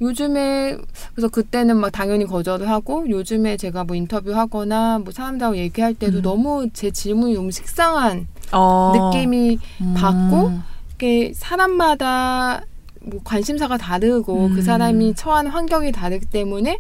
[0.01, 0.77] 요즘에
[1.15, 6.23] 그래서 그때는 막 당연히 거절을 하고 요즘에 제가 뭐 인터뷰하거나 뭐 사람들하고 얘기할 때도 음.
[6.23, 8.93] 너무 제 질문이 너무 식상한 어.
[9.13, 9.95] 느낌이 음.
[9.97, 10.53] 받고
[10.95, 12.63] 이게 사람마다
[13.05, 14.55] 뭐 관심사가 다르고 음.
[14.55, 16.79] 그 사람이 처한 환경이 다르기 때문에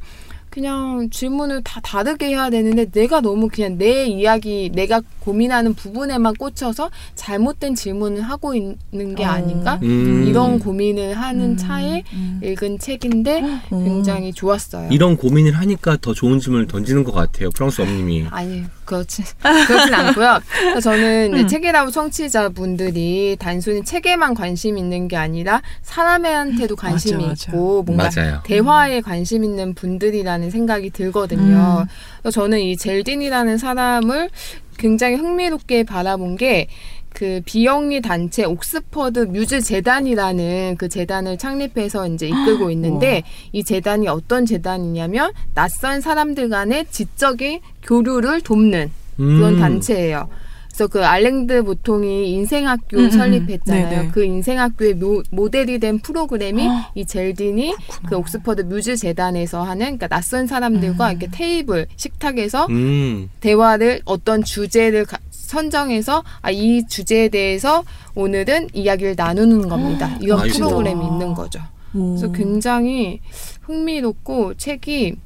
[0.52, 6.90] 그냥 질문을 다 다르게 해야 되는데 내가 너무 그냥 내 이야기 내가 고민하는 부분에만 꽂혀서
[7.14, 9.28] 잘못된 질문을 하고 있는 게 어.
[9.28, 10.26] 아닌가 음.
[10.28, 11.56] 이런 고민을 하는 음.
[11.56, 12.40] 차에 음.
[12.42, 13.60] 읽은 책인데 음.
[13.70, 14.90] 굉장히 좋았어요.
[14.92, 17.48] 이런 고민을 하니까 더 좋은 질문을 던지는 것 같아요.
[17.50, 18.26] 프랑스 엄님이.
[18.30, 19.22] 아니 그렇지
[19.66, 20.40] 그렇진 않고요.
[20.82, 21.48] 저는 음.
[21.48, 27.52] 책이라고 청취자분들이 단순히 책에만 관심 있는 게 아니라 사람한테도 관심이 맞아, 맞아.
[27.52, 28.40] 있고 뭔가 맞아요.
[28.44, 31.86] 대화에 관심 있는 분들이라는 않을까라는 생각이 들거든요.
[32.20, 34.30] 그래서 저는 이 젤딘이라는 사람을
[34.78, 36.68] 굉장히 흥미롭게 바라본 게
[37.14, 43.22] 그 비영리 단체 옥스퍼드 뮤즈 재단이라는 그 재단을 창립해서 이제 이끌고 있는데
[43.52, 49.60] 이 재단이 어떤 재단이냐면 낯선 사람들 간의 지적인 교류를 돕는 그런 음.
[49.60, 50.28] 단체예요.
[50.72, 53.88] 그래서 그 알랭드 보통이 인생학교 음, 음, 설립했잖아요.
[53.90, 54.08] 네네.
[54.12, 56.70] 그 인생학교의 모, 모델이 된 프로그램이 어.
[56.94, 58.08] 이 젤딘이 그렇구나.
[58.08, 61.10] 그 옥스퍼드 뮤즈 재단에서 하는 그러니까 낯선 사람들과 음.
[61.10, 63.28] 이렇게 테이블 식탁에서 음.
[63.40, 70.16] 대화를 어떤 주제를 가- 선정해서 아, 이 주제에 대해서 오늘은 이야기를 나누는 겁니다.
[70.22, 70.54] 이런 아이고.
[70.54, 71.60] 프로그램이 있는 거죠.
[71.94, 72.16] 오.
[72.16, 73.20] 그래서 굉장히
[73.60, 75.16] 흥미롭고 책이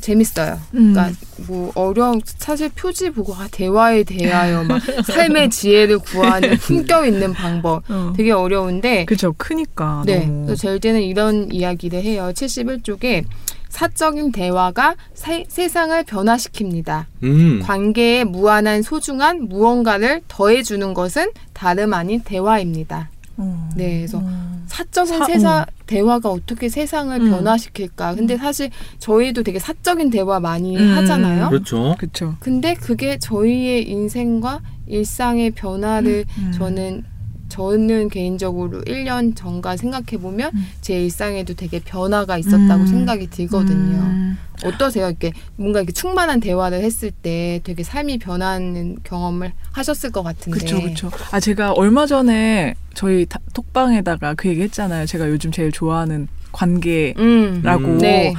[0.00, 0.58] 재밌어요.
[0.74, 0.92] 음.
[0.92, 7.32] 그러니까 뭐 어려운 사실 표지 보고 아 대화에 대하여 막 삶의 지혜를 구하는 품격 있는
[7.32, 8.12] 방법 어.
[8.16, 10.26] 되게 어려운데 그죠 크니까 네.
[10.26, 10.46] 너무.
[10.46, 12.30] 그래서 젤드는 이런 이야기를 해요.
[12.34, 13.24] 71쪽에
[13.68, 17.04] 사적인 대화가 세, 세상을 변화시킵니다.
[17.24, 17.60] 음.
[17.62, 23.10] 관계에 무한한 소중한 무언가를 더해주는 것은 다름 아닌 대화입니다.
[23.36, 23.70] 어.
[23.76, 24.45] 네, 그래서 어.
[24.76, 25.64] 사적인 사- 세상 음.
[25.86, 27.30] 대화가 어떻게 세상을 음.
[27.30, 28.14] 변화시킬까?
[28.14, 30.96] 근데 사실 저희도 되게 사적인 대화 많이 음.
[30.96, 31.48] 하잖아요.
[31.48, 31.94] 그렇죠.
[31.98, 32.34] 그쵸.
[32.40, 36.52] 근데 그게 저희의 인생과 일상의 변화를 음.
[36.52, 37.04] 저는
[37.48, 40.66] 저는 개인적으로 1년 전과 생각해 보면 음.
[40.80, 42.86] 제 일상에도 되게 변화가 있었다고 음.
[42.86, 43.98] 생각이 들거든요.
[43.98, 44.38] 음.
[44.64, 45.08] 어떠세요?
[45.08, 50.58] 이렇게 뭔가 이렇게 충만한 대화를 했을 때 되게 삶이 변하는 경험을 하셨을 것 같은데.
[50.58, 51.10] 그쵸, 그쵸.
[51.30, 55.06] 아, 제가 얼마 전에 저희 다- 톡방에다가 그 얘기 했잖아요.
[55.06, 57.20] 제가 요즘 제일 좋아하는 관계라고.
[57.22, 57.98] 음.
[57.98, 58.34] 네.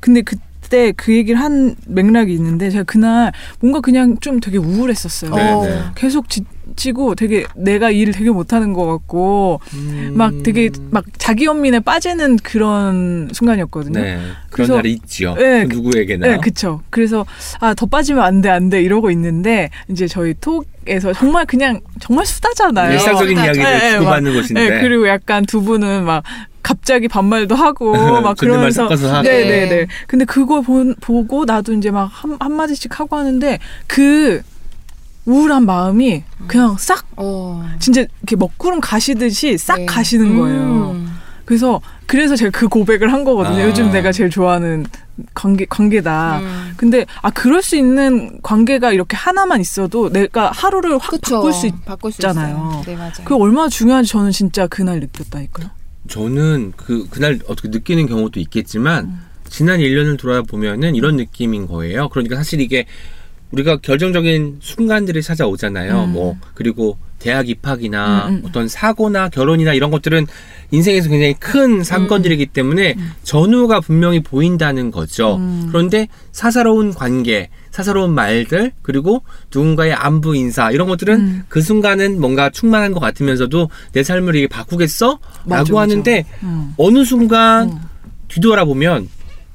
[0.00, 0.36] 근데 그
[0.68, 5.34] 때 그 얘기를 한 맥락이 있는데 제가 그날 뭔가 그냥 좀 되게 우울했었어요.
[5.34, 5.64] 네, 어.
[5.64, 5.80] 네.
[5.94, 10.12] 계속 지치고 되게 내가 일을 되게 못하는 것 같고 음.
[10.14, 14.00] 막 되게 막 자기 연민에 빠지는 그런 순간이었거든요.
[14.00, 14.16] 네.
[14.16, 15.34] 그런 그래서- 날이 있지요.
[15.34, 16.26] 네, 그 누구에게나.
[16.26, 16.80] 네, 그쵸.
[16.90, 17.24] 그래서,
[17.60, 22.24] 아, 더 빠지면 안 돼, 안 돼, 이러고 있는데, 이제 저희 톡에서 정말 그냥, 정말
[22.26, 22.92] 수다잖아요.
[22.94, 24.68] 일상적인 네, 이야기를 네, 주고받는 곳인데.
[24.70, 26.22] 네, 그리고 약간 두 분은 막,
[26.62, 27.92] 갑자기 반말도 하고,
[28.22, 28.88] 막 그러면서.
[28.88, 29.86] 네네 네.
[30.06, 34.42] 근데 그거 본, 보고 나도 이제 막 한, 한마디씩 하고 하는데, 그,
[35.24, 37.62] 우울한 마음이 그냥 싹, 어.
[37.78, 39.86] 진짜 이렇게 먹구름 가시듯이 싹 네.
[39.86, 40.90] 가시는 거예요.
[40.92, 41.18] 음.
[41.44, 43.58] 그래서, 그래서 제가 그 고백을 한 거거든요.
[43.58, 43.64] 아.
[43.64, 44.86] 요즘 내가 제일 좋아하는
[45.34, 46.38] 관계, 관계다.
[46.40, 46.72] 음.
[46.76, 51.36] 근데 아 그럴 수 있는 관계가 이렇게 하나만 있어도 내가 하루를 확 그쵸.
[51.36, 51.84] 바꿀 수 있.
[51.84, 52.56] 바꿀 수 있잖아요.
[52.56, 52.82] 있어요.
[52.86, 53.12] 네, 맞아요.
[53.24, 55.68] 그게 얼마나 중요한지 저는 진짜 그날 느꼈다니까요.
[56.08, 59.20] 저는 그 그날 어떻게 느끼는 경우도 있겠지만 음.
[59.48, 62.08] 지난 1년을 돌아보면은 이런 느낌인 거예요.
[62.08, 62.86] 그러니까 사실 이게
[63.50, 66.04] 우리가 결정적인 순간들이 찾아오잖아요.
[66.04, 66.12] 음.
[66.12, 68.42] 뭐 그리고 대학 입학이나 음, 음.
[68.44, 70.26] 어떤 사고나 결혼이나 이런 것들은
[70.70, 75.36] 인생에서 굉장히 큰 사건들이기 때문에 전후가 분명히 보인다는 거죠.
[75.36, 75.66] 음.
[75.68, 79.22] 그런데 사사로운 관계, 사사로운 말들, 그리고
[79.54, 81.42] 누군가의 안부 인사 이런 것들은 음.
[81.48, 85.18] 그 순간은 뭔가 충만한 것 같으면서도 내 삶을 이게 바꾸겠어?
[85.44, 85.82] 맞아, 라고 맞아.
[85.82, 86.74] 하는데 음.
[86.76, 87.78] 어느 순간 음.
[88.28, 89.08] 뒤돌아보면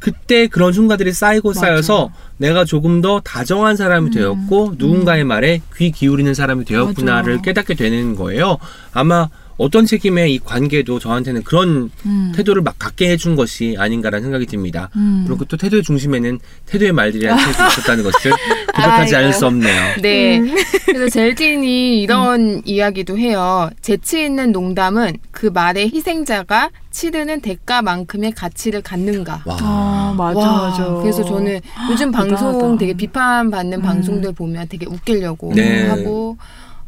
[0.03, 1.53] 그때 그런 순간들이 쌓이고.
[1.53, 7.41] 쌓여서 내가 조금 더 다정한 사람이 되었고 누군가의 말에 귀 기울이는 사람이 되었구나를 맞아.
[7.41, 8.57] 깨닫게 되는 거예요.
[8.91, 12.31] 아마 어떤 책임의 이 관계도 저한테는 그런 음.
[12.35, 14.89] 태도를 막 갖게 해준 것이 아닌가라는 생각이 듭니다.
[14.95, 15.25] 음.
[15.27, 18.31] 그리고 또 태도의 중심에는 태도의 말들이라는 책이 있었다는 것을
[18.73, 20.01] 고백하지 않을 수 없네요.
[20.01, 20.39] 네.
[20.39, 20.55] 음.
[20.85, 23.69] 그래서 젤딘이 이런 이야기도 해요.
[23.81, 29.43] 재치 있는 농담은 그 말의 희생자가 치르는 대가만큼의 가치를 갖는가.
[29.45, 29.57] 와.
[29.59, 30.85] 아 맞아 와, 맞아.
[31.01, 32.77] 그래서 저는 요즘 방송 대단하다.
[32.77, 33.81] 되게 비판받는 음.
[33.81, 35.87] 방송들 보면 되게 웃기려고 네.
[35.87, 36.37] 하고.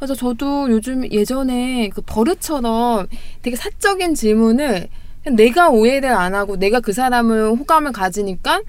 [0.06, 3.08] 그래서 저도 요즘 예전에 그 버릇처럼
[3.42, 4.88] 되게 사적인 질문을
[5.24, 8.62] 그냥 내가 오해를 안 하고 내가 그 사람을 호감을 가지니까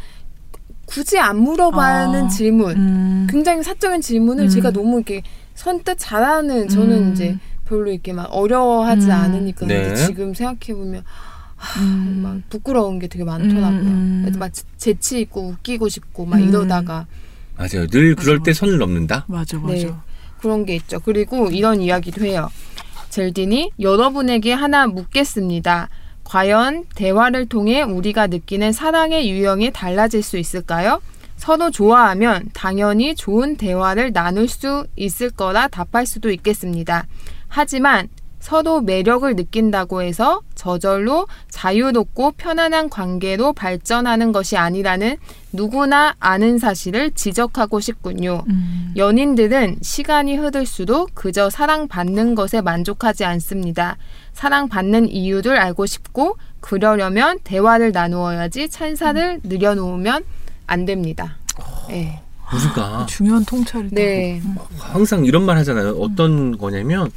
[0.87, 2.29] 굳이 안 물어봐는 아.
[2.29, 2.77] 질문.
[2.77, 3.27] 음.
[3.29, 4.49] 굉장히 사적인 질문을 음.
[4.49, 5.23] 제가 너무 이렇게
[5.55, 7.13] 선뜻 잘하는 저는 음.
[7.13, 9.11] 이제 별로 이렇게 막 어려워하지 음.
[9.11, 9.95] 않으니까 근데 네.
[9.95, 11.03] 지금 생각해 보면
[11.81, 12.21] 음.
[12.23, 13.81] 막 부끄러운 게 되게 많더라고요.
[13.81, 14.33] 음.
[14.39, 16.49] 막 재치 있고 웃기고 싶고 막 음.
[16.49, 17.07] 이러다가
[17.59, 17.87] 맞아요.
[17.89, 19.27] 늘 그럴 맞아, 때 선을 넘는다.
[19.29, 19.75] 맞아 맞아.
[19.75, 19.93] 네.
[20.39, 21.01] 그런 게 있죠.
[21.01, 22.51] 그리고 이런 이야기도 해요.
[23.11, 25.89] 젤딘이 여러분에게 하나 묻겠습니다.
[26.25, 31.01] 과연 대화를 통해 우리가 느끼는 사랑의 유형이 달라질 수 있을까요?
[31.37, 37.07] 서로 좋아하면 당연히 좋은 대화를 나눌 수 있을 거라 답할 수도 있겠습니다.
[37.49, 38.09] 하지만
[38.47, 45.17] 서로 매력을 느낀다고 해서 저절로 자유롭고 편안한 관계로 발전하는 것이 아니라는
[45.53, 48.45] 누구나 아는 사실을 지적하고 싶군요.
[48.49, 48.95] 음.
[48.97, 53.97] 연인들은 시간이 흐를수록 그저 사랑받는 것에 만족하지 않습니다.
[54.33, 60.23] 사랑받는 이유를 알고 싶고 그러려면 대화를 나누어야지 찬사를 늘여놓으면
[60.69, 61.39] 안 됩니다.
[61.89, 62.23] 네.
[62.55, 63.89] 우리가 중요한 통찰이.
[63.91, 64.41] 네.
[64.79, 65.97] 항상 이런 말 하잖아요.
[65.99, 67.11] 어떤 거냐면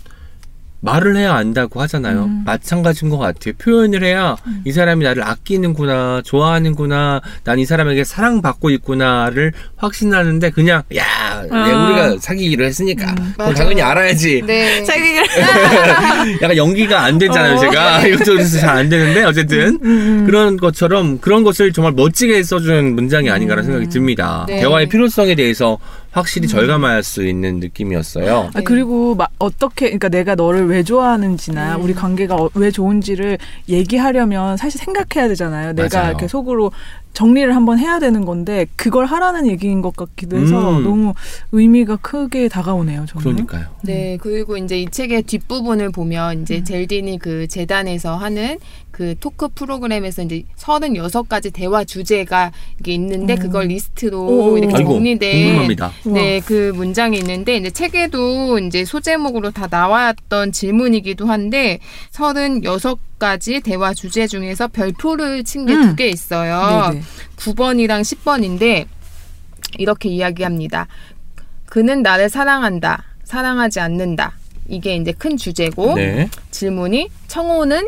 [0.82, 2.26] 말을 해야 안다고 하잖아요.
[2.26, 2.44] 음.
[2.46, 3.54] 마찬가지인 것 같아요.
[3.58, 11.04] 표현을 해야 이 사람이 나를 아끼는구나, 좋아하는구나, 난 이 사람에게 사랑받고 있구나를 확신하는데 그냥 야,
[11.52, 11.68] 아.
[11.68, 13.54] 내 우리가 사귀기로 했으니까 맞아요.
[13.54, 14.44] 당연히 알아야지.
[14.46, 14.86] 네.
[16.42, 17.58] 약간 연기가 안 되잖아요, 어.
[17.60, 18.06] 제가.
[18.08, 19.80] 이것저것 잘안 되는데, 어쨌든.
[19.84, 20.24] 음.
[20.26, 24.46] 그런 것처럼, 그런 것을 정말 멋지게 써준 문장이 아닌가라는 생각이 듭니다.
[24.48, 24.60] 네.
[24.62, 25.78] 대화의 필요성에 대해서
[26.12, 28.50] 확실히 절감할 수 있는 느낌이었어요.
[28.54, 31.84] 아, 그리고 막 어떻게 그러니까 내가 너를 왜 좋아하는지나 음.
[31.84, 33.38] 우리 관계가 어- 왜 좋은지를
[33.70, 35.74] 얘기하려면 사실 생각해야 되잖아요.
[35.74, 36.10] 내가 맞아요.
[36.10, 36.72] 이렇게 속으로
[37.14, 40.84] 정리를 한번 해야 되는 건데 그걸 하라는 얘기인 것 같기도 해서 음.
[40.84, 41.14] 너무
[41.52, 43.06] 의미가 크게 다가오네요.
[43.08, 43.24] 저는.
[43.24, 43.66] 그러니까요.
[43.84, 48.58] 네, 그리고 이제 이 책의 뒷부분을 보면 이제 젤딘이 그 재단에서 하는
[49.00, 53.40] 그 토크 프로그램에서 이제 36가지 대화 주제가 이게 있는데 음.
[53.40, 54.58] 그걸 리스트로 오.
[54.58, 55.78] 이렇게 아이고, 정리된.
[56.08, 61.80] 네, 그 문장이 있는데 이제 책에도 이제 소제목으로 다 나왔던 질문이기도 한데
[62.12, 65.96] 36가지 대화 주제 중에서 별표를 친 게두 음.
[65.96, 66.90] 개 있어요.
[66.92, 67.02] 네네.
[67.38, 68.86] 9번이랑 10번인데
[69.78, 70.88] 이렇게 이야기합니다.
[71.68, 73.06] 그는 나를 사랑한다.
[73.24, 74.34] 사랑하지 않는다.
[74.68, 76.30] 이게 이제 큰 주제고 네.
[76.52, 77.88] 질문이 청호는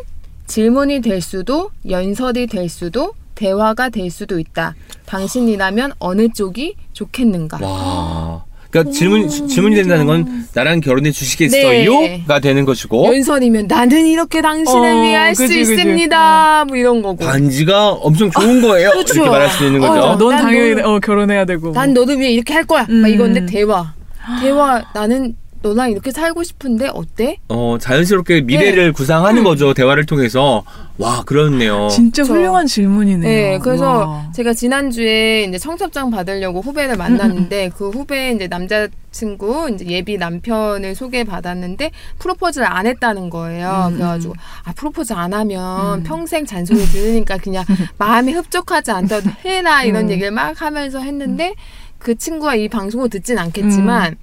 [0.56, 4.76] 질문이 될 수도 연설이 될 수도 대화가 될 수도 있다.
[5.06, 7.58] 당신이라면 어느 쪽이 좋겠는가?
[7.66, 8.44] 와.
[8.70, 11.92] 그러니까 질문, 질문이 된다는 건 나랑 결혼해 주시겠어요?
[12.02, 12.24] 네.
[12.28, 15.62] 가 되는 것이고, 연설이면 나는 이렇게 당신을 어, 위해 할수 그지.
[15.62, 16.66] 있습니다.
[16.68, 17.24] 뭐 이런 거고.
[17.26, 18.90] 반지가 엄청 좋은 거예요.
[18.92, 19.14] 그렇죠.
[19.16, 20.16] 이렇게 말할 수 있는 어, 거죠.
[20.26, 21.72] 넌난 당연히 너를- 어, 결혼해야 되고.
[21.72, 22.82] 난 너를 위해 이렇게 할 거야.
[22.82, 23.08] 막 음.
[23.08, 23.94] 이건데 대화.
[24.42, 25.34] 대화 나는
[25.64, 27.38] 너랑 이렇게 살고 싶은데 어때?
[27.50, 28.92] 어, 자연스럽게 미래를 네.
[28.92, 29.44] 구상하는 음.
[29.44, 29.74] 거죠.
[29.74, 30.64] 대화를 통해서.
[30.98, 31.88] 와, 그렇네요.
[31.90, 33.22] 진짜 저- 훌륭한 질문이네요.
[33.22, 34.32] 네, 그래서 와.
[34.34, 40.18] 제가 지난 주에 이제 청첩장 받으려고 후배를 만났는데 그 후배 이제 남자 친구 이제 예비
[40.18, 43.88] 남편을 소개받았는데 프로포즈를 안 했다는 거예요.
[43.90, 44.34] 음, 그래가지고
[44.64, 46.04] 아 프로포즈 안 하면 음.
[46.04, 47.64] 평생 잔소리 들으니까 그냥
[48.00, 50.10] 마음이 흡족하지 않다도 해라 이런 음.
[50.12, 51.54] 얘기를 막 하면서 했는데
[52.00, 54.16] 그 친구가 이 방송을 듣진 않겠지만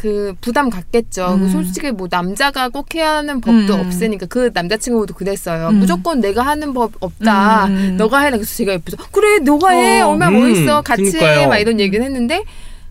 [0.00, 1.34] 그 부담 갖겠죠.
[1.34, 1.40] 음.
[1.40, 3.80] 그 솔직히 뭐 남자가 꼭 해야 하는 법도 음.
[3.80, 5.68] 없으니까 그 남자친구도 그랬어요.
[5.68, 5.74] 음.
[5.74, 7.66] 무조건 내가 하는 법 없다.
[7.66, 7.96] 음.
[7.98, 8.38] 너가 해라.
[8.38, 10.00] 그래서 제가 옆에서 그래 너가 해.
[10.00, 10.08] 어.
[10.08, 10.80] 얼마나 음, 멋있어.
[10.80, 11.10] 같이 해.
[11.10, 11.48] 그러니까요.
[11.48, 12.44] 막 이런 얘기를 했는데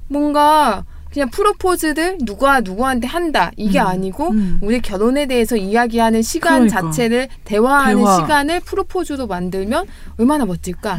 [0.08, 3.88] 뭔가 그냥 프로포즈를 누가 누구한테 한다 이게 음.
[3.88, 4.60] 아니고 음.
[4.62, 6.82] 우리 결혼에 대해서 이야기하는 시간 그러니까.
[6.82, 8.16] 자체를 대화하는 대화.
[8.18, 9.86] 시간을 프로포즈로 만들면
[10.18, 10.98] 얼마나 멋질까.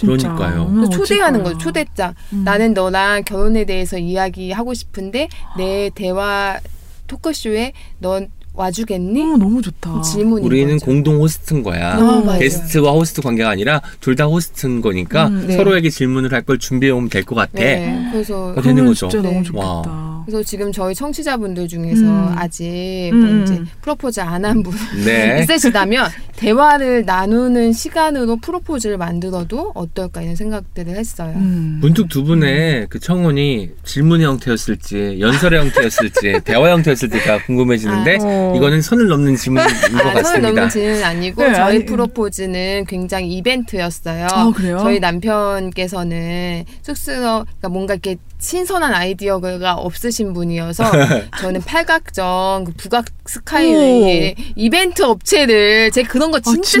[0.00, 0.88] 그러니까요.
[0.90, 1.58] 초대하는 거죠.
[1.58, 2.14] 초대장.
[2.32, 2.42] 음.
[2.44, 6.58] 나는 너랑 결혼에 대해서 이야기하고 싶은데 내 대화
[7.06, 9.22] 토크쇼에 넌 와주겠니?
[9.22, 10.02] 어, 너무 좋다.
[10.02, 10.84] 질문인 우리는 거죠.
[10.86, 11.94] 공동 호스트인 거야.
[11.94, 12.38] 아, 맞아요.
[12.38, 15.56] 게스트와 호스트 관계가 아니라 둘 다 호스트인 거니까 음, 네.
[15.56, 17.52] 서로에게 질문을 할 걸 준비해 오면 될 것 같아.
[17.54, 18.08] 네.
[18.12, 19.08] 그래서 어, 되는 거죠.
[19.08, 19.32] 진짜 네.
[19.32, 19.66] 너무 좋겠다.
[19.66, 20.22] 와.
[20.26, 22.34] 그래서 지금 저희 청취자분들 중에서 음.
[22.36, 23.42] 아직 음, 뭐 음.
[23.42, 24.72] 이제 프로포즈 안 한분
[25.04, 25.40] 네.
[25.42, 31.32] 있으시다면 대화를 나누는 시간으로 프로포즈를 만들어도 어떨까 이런 생각들을 했어요.
[31.36, 31.78] 음.
[31.80, 38.41] 문득 두 분의 그 청혼이 질문의 형태였을지 연설의 형태였을지 대화 형태였을지가 궁금해지는데 아, 어.
[38.56, 40.48] 이거는 선을 넘는 질문인 것 아, 선을 같습니다.
[40.48, 44.26] 넘는 질문은 아니고 네, 저희 아니, 프로포즈는 굉장히 이벤트였어요.
[44.30, 44.78] 아, 그래요?
[44.78, 50.84] 저희 남편께서는 쑥스러 그러니까 뭔가 이렇게 신선한 아이디어가 없으신 분이어서
[51.40, 56.80] 저는 팔각정 그 북악 스카이웨이의 이벤트 업체를 제 그런 거 진짜, 아,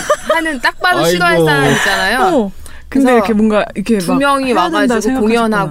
[0.00, 1.04] 싫어하는 딱 봐도.
[1.04, 2.18] 싫어할 사람 있잖아요.
[2.20, 2.52] 어.
[2.88, 5.70] 근데 그래서 이렇게 뭔가 이렇게 두막 명이 와가지고 생각하셨구나.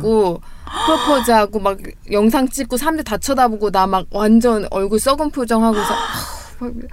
[0.86, 1.78] 프로포즈하고 막
[2.12, 5.94] 영상 찍고 사람들 다 쳐다보고 나 막 완전 얼굴 썩은 표정하고서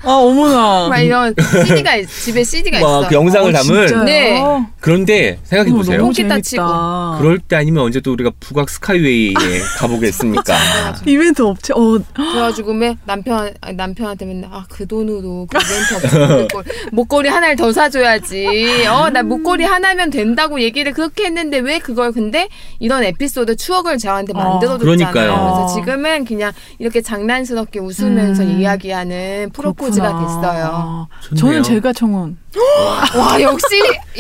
[0.03, 0.89] 아 어머나.
[0.91, 1.35] 막 이런
[1.67, 3.09] CD가 집에 CD가 막 있어.
[3.09, 4.05] 그 영상을 어, 담은 진짜요?
[4.05, 4.43] 네.
[4.81, 5.99] 그런데 생각해 어머, 보세요.
[5.99, 7.17] 너무 똥기타 재밌다.
[7.19, 9.35] 그럴 때 아니면 언제 또 우리가 북악 스카이웨이에
[9.79, 10.55] 가보겠습니까?
[11.07, 16.49] 이벤트 업체 어 그래가지고 맨 남편 남편한테 맨날 아 그 돈으로 그 렌트 없어
[16.91, 18.87] 목걸이, 하나를 더 사줘야지.
[18.89, 22.49] 어나 목걸이 하나면 된다고 얘기를 그렇게 했는데 왜 그걸 근데
[22.81, 25.13] 이런 에피소드 추억을 저한테 어, 만들어줬잖아요.
[25.13, 25.55] 그러니까요.
[25.55, 28.61] 그래서 지금은 그냥 이렇게 장난스럽게 웃으면서 음.
[28.61, 30.27] 이야기하는 프로포즈가 그렇구나.
[30.41, 30.71] 됐어요.
[30.73, 31.41] 아, 좋네요.
[31.41, 32.37] 저는 제가 청혼.
[33.17, 33.67] 와 역시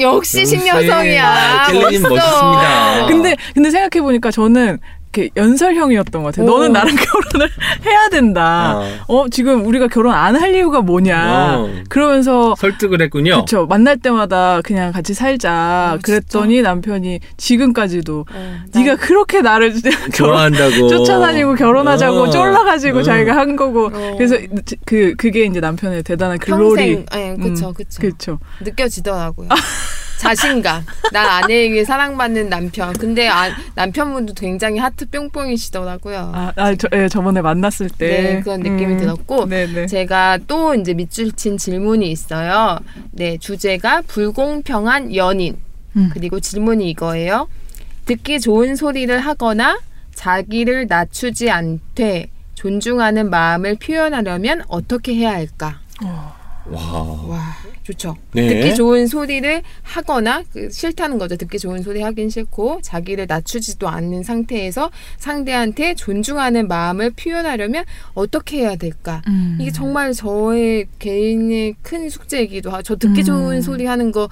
[0.01, 1.66] 역시 신여성이야.
[1.66, 2.09] 켈리님 멋있어.
[2.09, 3.07] 멋있습니다.
[3.07, 4.78] 근데 근데 생각해 보니까 저는
[5.15, 6.47] 이렇게 연설형이었던 것 같아요.
[6.47, 6.51] 오.
[6.59, 7.51] 너는 나랑 결혼을
[7.87, 8.79] 해야 된다.
[9.07, 9.21] 어.
[9.23, 11.59] 어, 지금 우리가 결혼 안 할 이유가 뭐냐.
[11.61, 11.71] 어.
[11.89, 13.33] 그러면서 설득을 했군요.
[13.35, 13.67] 그렇죠.
[13.67, 15.93] 만날 때마다 그냥 같이 살자.
[15.95, 19.75] 어, 그랬더니 남편이 지금까지도 어, 네가 그렇게 나를
[20.12, 20.89] 좋아한다고.
[20.89, 22.31] 쫓아다니고 결혼하자고 어.
[22.31, 23.03] 쫄라가지고 어.
[23.03, 23.87] 자기가 한 거고.
[23.87, 24.15] 어.
[24.17, 24.37] 그래서
[24.85, 26.97] 그 그게 이제 남편의 대단한 글로리.
[27.05, 28.39] 평생 예, 그쵸 음, 그쵸 그렇죠.
[28.61, 29.49] 느껴지더라고요.
[30.19, 30.85] 자신감.
[31.12, 32.93] 난 아내에게 사랑받는 남편.
[32.95, 36.33] 근데 아, 남편분도 굉장히 하트 뿅뿅이시더라고요.
[36.35, 39.87] 아, 아 저, 예, 저번에 만났을 때 네, 그런 느낌이 들었고, 네네.
[39.87, 42.79] 제가 또 이제 밑줄 친 질문이 있어요.
[43.12, 45.57] 네, 주제가 불공평한 연인.
[45.97, 46.11] 음.
[46.12, 47.49] 그리고 질문이 이거예요.
[48.07, 49.79] 듣기 좋은 소리를 하거나
[50.15, 55.81] 자기를 낮추지 않되 존중하는 마음을 표현하려면 어떻게 해야 할까?
[56.67, 56.83] 와.
[57.29, 58.17] 와, 좋죠.
[58.33, 58.49] 네.
[58.49, 61.37] 듣기 좋은 소리를 하거나 그 싫다는 거죠.
[61.37, 67.85] 듣기 좋은 소리 하긴 싫고 자기를 낮추지도 않는 상태에서 상대한테 존중하는 마음을 표현하려면
[68.15, 69.23] 어떻게 해야 될까?
[69.29, 69.59] 음.
[69.61, 72.95] 이게 정말 저의 개인의 큰 숙제이기도 하죠.
[72.95, 73.25] 저 듣기 음.
[73.25, 74.29] 좋은 소리 하는 거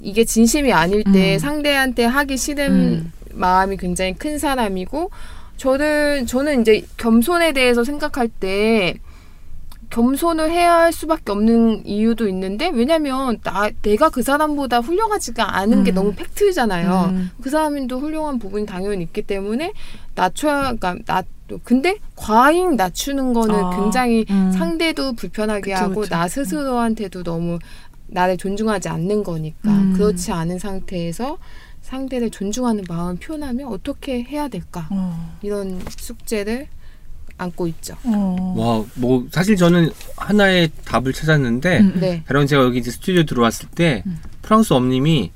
[0.00, 1.38] 이게 진심이 아닐 때 음.
[1.38, 3.12] 상대한테 하기 싫은 음.
[3.32, 5.10] 마음이 굉장히 큰 사람이고
[5.56, 8.94] 저는 저는 이제 겸손에 대해서 생각할 때
[9.90, 15.92] 겸손을 해야 할 수밖에 없는 이유도 있는데 왜냐면 나 내가 그 사람보다 훌륭하지가 않은 게
[15.92, 15.94] 음.
[15.94, 17.10] 너무 팩트잖아요.
[17.10, 17.30] 음.
[17.40, 19.72] 그 사람도 훌륭한 부분이 당연히 있기 때문에
[20.14, 21.26] 낮춰야 그러니까 낮
[21.62, 24.50] 근데 과잉 낮추는 거는 아, 굉장히 음.
[24.50, 26.14] 상대도 불편하게 그쵸, 하고 그쵸.
[26.14, 27.60] 나 스스로한테도 너무
[28.08, 29.94] 나를 존중하지 않는 거니까 음.
[29.96, 31.38] 그렇지 않은 상태에서
[31.82, 35.36] 상대를 존중하는 마음을 표현하면 어떻게 해야 될까 어.
[35.42, 36.66] 이런 숙제를
[37.38, 37.96] 안고 있죠.
[38.04, 38.54] 어.
[38.56, 42.00] 와, 뭐 사실 저는 하나의 답을 찾았는데 음, 음.
[42.00, 42.22] 네.
[42.26, 44.18] 다른 제가 여기 이제 스튜디오 들어왔을 때 음.
[44.42, 45.32] 프랑스 엄님이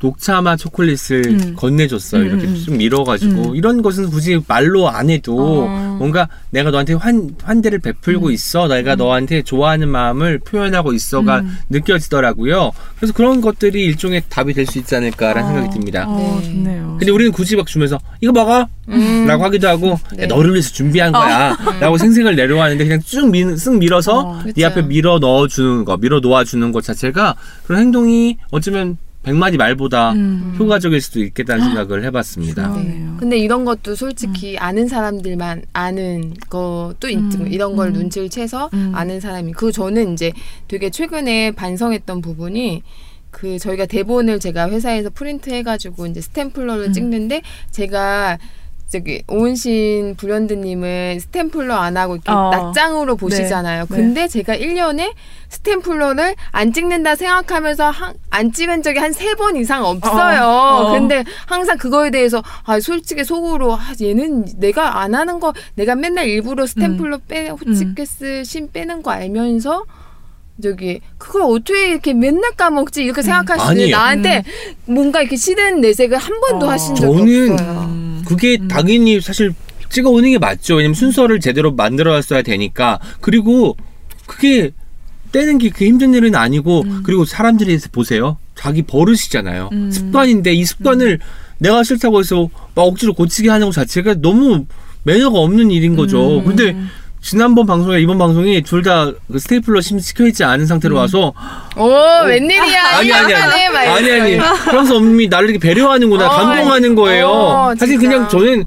[0.00, 1.54] 녹차마 초콜릿을 음.
[1.56, 2.22] 건네줬어요.
[2.22, 2.62] 음, 이렇게 음, 음.
[2.64, 3.56] 좀 밀어가지고 음.
[3.56, 5.96] 이런 것은 굳이 말로 안 해도 어.
[5.98, 8.32] 뭔가 내가 너한테 환 환대를 베풀고 음.
[8.32, 11.56] 있어, 내가 너한테 좋아하는 마음을 표현하고 있어가 음.
[11.70, 12.70] 느껴지더라고요.
[12.96, 16.04] 그래서 그런 것들이 일종의 답이 될 수 있지 않을까라는 어, 생각이 듭니다.
[16.06, 16.46] 어, 네.
[16.46, 16.96] 좋네요.
[16.98, 19.24] 근데 우리는 굳이 막 주면서 이거 먹어 음.
[19.26, 20.24] 라고 하기도 하고 네.
[20.24, 24.64] 야, 너를 위해서 준비한 거야 라고 생생을 내려가는데 그냥 쭉 밀, 쓱 밀어서 어, 네.
[24.64, 27.34] 앞에 밀어 넣어주는 거 밀어 놓아주는 것 자체가
[27.66, 30.54] 그런 행동이 어쩌면 백마디 말보다 음.
[30.58, 32.68] 효과적일 수도 있겠다는 생각을 해봤습니다.
[32.68, 32.82] 네.
[32.82, 33.16] 그러네요.
[33.18, 37.38] 근데 이런 것도 솔직히 아는 사람들만 아는 것도 있죠.
[37.40, 37.94] 음, 이런 걸 음.
[37.94, 38.92] 눈치를 채서 음.
[38.94, 39.52] 아는 사람이.
[39.52, 40.32] 그 저는 이제
[40.68, 42.82] 되게 최근에 반성했던 부분이
[43.30, 46.92] 그 저희가 대본을 제가 회사에서 프린트 해가지고 이제 스탬플러를 음.
[46.92, 48.38] 찍는데 제가
[48.90, 52.50] 저기 오은신 불현드님은 스탬플러 안 하고 이렇게 어.
[52.50, 53.84] 낯장으로 보시잖아요.
[53.84, 53.94] 네.
[53.96, 55.12] 근데 제가 1년에
[55.50, 60.42] 스탬플러를 안 찍는다 생각하면서 한, 안 찍은 적이 한 세 번 이상 없어요.
[60.42, 60.86] 어.
[60.86, 60.92] 어.
[60.92, 66.26] 근데 항상 그거에 대해서 아 솔직히 속으로 아 얘는 내가 안 하는 거 내가 맨날
[66.26, 69.84] 일부러 스탬플러 빼 호치키스 심 빼는 거 알면서
[70.62, 73.96] 저기 그걸 어떻게 이렇게 맨날 까먹지 이렇게 생각하시는데 아니에요.
[73.96, 74.42] 나한테
[74.86, 76.70] 뭔가 이렇게 싫은 내색을 한 번도 어.
[76.70, 77.97] 하신 적이 저는 없어요.
[78.28, 78.36] 음.
[78.36, 79.52] 그게 당연히 사실
[79.88, 80.76] 찍어오는 게 맞죠.
[80.76, 82.98] 왜냐면 순서를 제대로 만들어놨어야 되니까.
[83.20, 83.76] 그리고
[84.26, 84.70] 그게
[85.32, 88.38] 떼는 게 그게 힘든 일은 아니고 그리고 사람들이 보세요.
[88.54, 89.70] 자기 버릇이잖아요.
[89.72, 89.90] 음.
[89.90, 91.20] 습관인데 이 습관을
[91.58, 94.66] 내가 싫다고 해서 막 억지로 고치게 하는 것 자체가 너무
[95.04, 96.40] 매너가 없는 일인 거죠.
[96.40, 96.44] 음.
[96.44, 96.76] 근데
[97.20, 101.32] 지난번 방송에 이번 방송이 둘다그 스테이플러 심 시켜 있지 않은 상태로 와서
[101.76, 104.38] 오 웬일이야 아니 아니 아니 아니 아니.
[104.64, 107.28] 프랑스 엄님이 나를 이렇게 배려하는구나 어, 감동하는 거예요.
[107.28, 107.98] 어, 사실.
[107.98, 108.64] 그냥 저는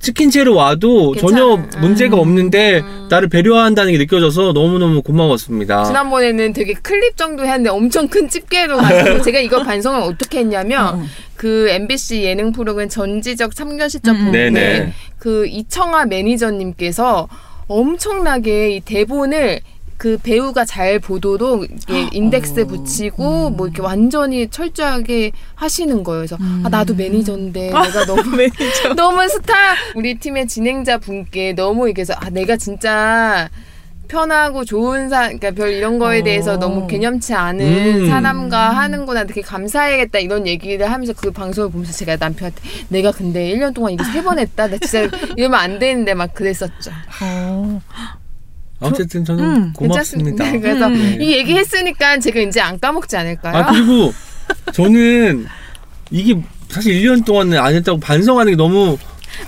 [0.00, 1.80] 치킨 채로 와도 전혀 괜찮아.
[1.80, 2.20] 문제가 음.
[2.20, 5.84] 없는데 나를 배려한다는 게 느껴져서 너무너무 고마웠습니다.
[5.84, 11.02] 지난번에는 되게 클립 정도 했는데 엄청 큰 집게로 가지고 제가 이거 반성을 어떻게 했냐면 어.
[11.34, 14.24] 그 MBC 예능 프로그램 전지적 참견 시점 음, 음.
[14.26, 14.92] 부분에 네네.
[15.18, 17.28] 그 이청아 매니저님께서
[17.68, 19.60] 엄청나게 이 대본을
[19.98, 22.66] 그 배우가 잘 보도록 이렇게 인덱스 어.
[22.66, 23.56] 붙이고 음.
[23.56, 26.20] 뭐 이렇게 완전히 철저하게 하시는 거예요.
[26.20, 28.94] 그래서 아 나도 매니저인데 내가 너무 매니저.
[28.96, 29.54] 너무 스타
[29.96, 33.50] 우리 팀의 진행자 분께 너무 이렇게 해서 아 내가 진짜
[34.08, 36.24] 편하고 좋은 사 그러니까 별 이런 거에 어.
[36.24, 37.60] 대해서 너무 개념치 않은
[38.04, 38.08] 음.
[38.08, 43.74] 사람과 하는구나 되게 감사해야겠다 이런 얘기를 하면서 그 방송을 보면서 제가 남편한테 내가 근데 1년
[43.74, 46.90] 동안 이거 세 번 했다 나 진짜 이러면 안 되는데 막 그랬었죠
[47.22, 47.80] 어.
[48.80, 50.44] 어쨌든 저는 음, 고맙습니다.
[50.44, 50.60] 괜찮습니다.
[50.60, 51.20] 그래서 음.
[51.20, 53.56] 이 얘기 했으니까 제가 이제 안 까먹지 않을까요?
[53.56, 54.12] 아 그리고
[54.72, 55.46] 저는
[56.10, 58.96] 이게 사실 1년 동안 안 했다고 반성하는 게 너무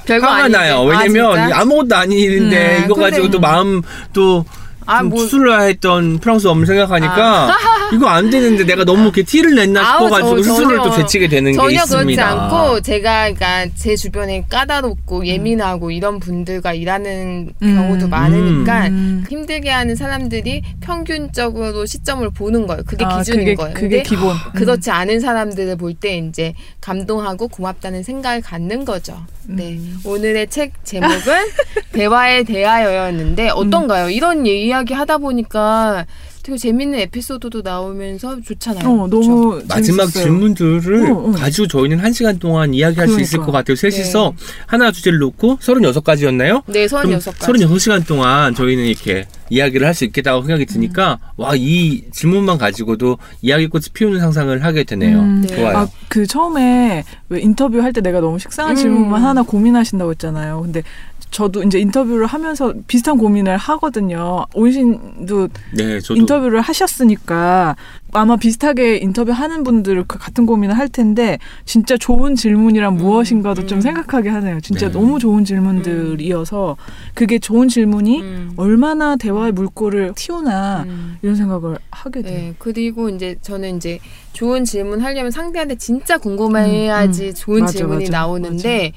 [0.07, 0.59] 별거 화가 아닌데.
[0.59, 0.76] 나요.
[0.78, 1.61] 아, 왜냐면 진짜?
[1.61, 3.82] 아무것도 아닌 일인데 음, 이거 가지고 또 마음
[4.12, 4.45] 또
[4.91, 7.57] 아, 좀 뭐- 수술을 했던 프랑스 엄을 생각하니까
[7.95, 11.28] 이거 안 되는데 내가 너무 이렇게 티를 냈나 아우, 싶어가지고 저- 스스로를 전혀- 또 되치게
[11.28, 12.28] 되는 게 전혀 있습니다.
[12.28, 17.74] 그렇지 않고 제가 그러니까 제 주변에 까다롭고 예민하고 이런 분들과 일하는 음.
[17.76, 19.24] 경우도 많으니까 음.
[19.28, 22.82] 힘들게 하는 사람들이 평균적으로 시점을 보는 거예요.
[22.86, 23.74] 그게 아, 기준인 그게, 거예요.
[23.74, 24.34] 그게 기본.
[24.55, 29.16] 그렇지 않은 사람들을 볼 때 이제 감동하고 고맙다는 생각을 갖는 거죠.
[29.45, 29.72] 네.
[29.72, 29.99] 음.
[30.05, 31.11] 오늘의 책 제목은
[31.93, 34.09] 대화에 대하여였는데 어떤가요?
[34.09, 34.47] 이런
[34.80, 36.06] 이야기 하다 보니까
[36.43, 38.88] 되게 재밌는 에피소드도 나오면서 좋잖아요.
[38.88, 39.28] 어, 그렇죠?
[39.30, 40.24] 너무 마지막 재밌었어요.
[40.24, 41.30] 질문들을 어, 어.
[41.32, 43.47] 가지고 저희는 한 시간 동안 이야기할 수 있을 그러니까.
[43.47, 43.76] 것 같아요.
[43.76, 44.32] 셋이서
[44.66, 46.62] 하나 주제를 놓고 36가지였나요?
[46.66, 47.32] 네, 그럼 36가지.
[47.66, 51.26] 36시간 동안 저희는 이렇게 이야기를 할 수 있겠다고 생각이 드니까 음.
[51.43, 55.18] 와, 이 질문만 가지고도 이야기꽃이 피우는 상상을 하게 되네요.
[55.18, 55.57] 음, 네.
[55.57, 55.76] 좋아요.
[55.78, 58.76] 아, 그 처음에 왜 인터뷰 할 때 내가 너무 식상한 음.
[58.76, 60.61] 질문만 하나 고민하신다고 했잖아요.
[60.62, 60.82] 근데
[61.32, 64.47] 저도 이제 인터뷰를 하면서 비슷한 고민을 하거든요.
[64.55, 67.76] 온신도 네, 저도 인터뷰 를 하셨으니까
[68.12, 73.78] 아마 비슷하게 인터뷰 하는 분들 그 같은 고민을 할 텐데 진짜 좋은 질문이란 무엇인가도 좀
[73.78, 73.80] 음.
[73.80, 74.61] 생각하게 하네요.
[74.61, 74.93] 진짜 네.
[74.93, 76.76] 너무 좋은 질문들이어서
[77.14, 78.53] 그게 좋은 질문이 음.
[78.57, 81.18] 얼마나 대화의 물꼬를 틔우나 음.
[81.22, 82.34] 이런 생각을 하게 돼요.
[82.34, 83.98] 네, 그리고 이제 저는 이제
[84.32, 87.34] 좋은 질문 하려면 상대한테 진짜 궁금해야지 음, 음.
[87.34, 88.92] 좋은 맞아, 질문이 맞아, 나오는데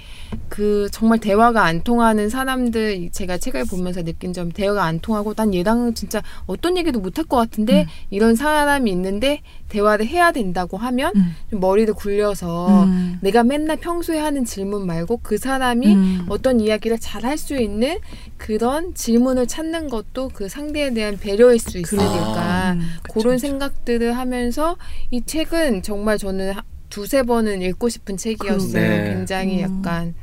[0.49, 5.54] 그 정말 대화가 안 통하는 사람들 제가 책을 보면서 느낀 점 대화가 안 통하고 난
[5.54, 7.88] 얘랑 진짜 어떤 얘기도 못할 것 같은데 음.
[8.12, 11.36] 이런 사람이 있는데 대화를 해야 된다고 하면 음.
[11.49, 13.18] 좀 머리를 굴려서 음.
[13.22, 16.26] 내가 맨날 평소에 하는 질문 말고 그 사람이 음.
[16.30, 17.97] 어떤 이야기를 잘 할 수 있는
[18.38, 23.48] 그런 질문을 찾는 것도 그 상대에 대한 배려일 수 있으니까 음, 그쵸, 그런 그쵸.
[23.48, 24.78] 생각들을 하면서
[25.12, 28.74] 이 책은 정말 저는 하- 두세 번은 읽고 싶은 책이었어요.
[28.89, 29.14] 네.
[29.16, 29.78] 굉장히 음.
[29.80, 30.14] 약간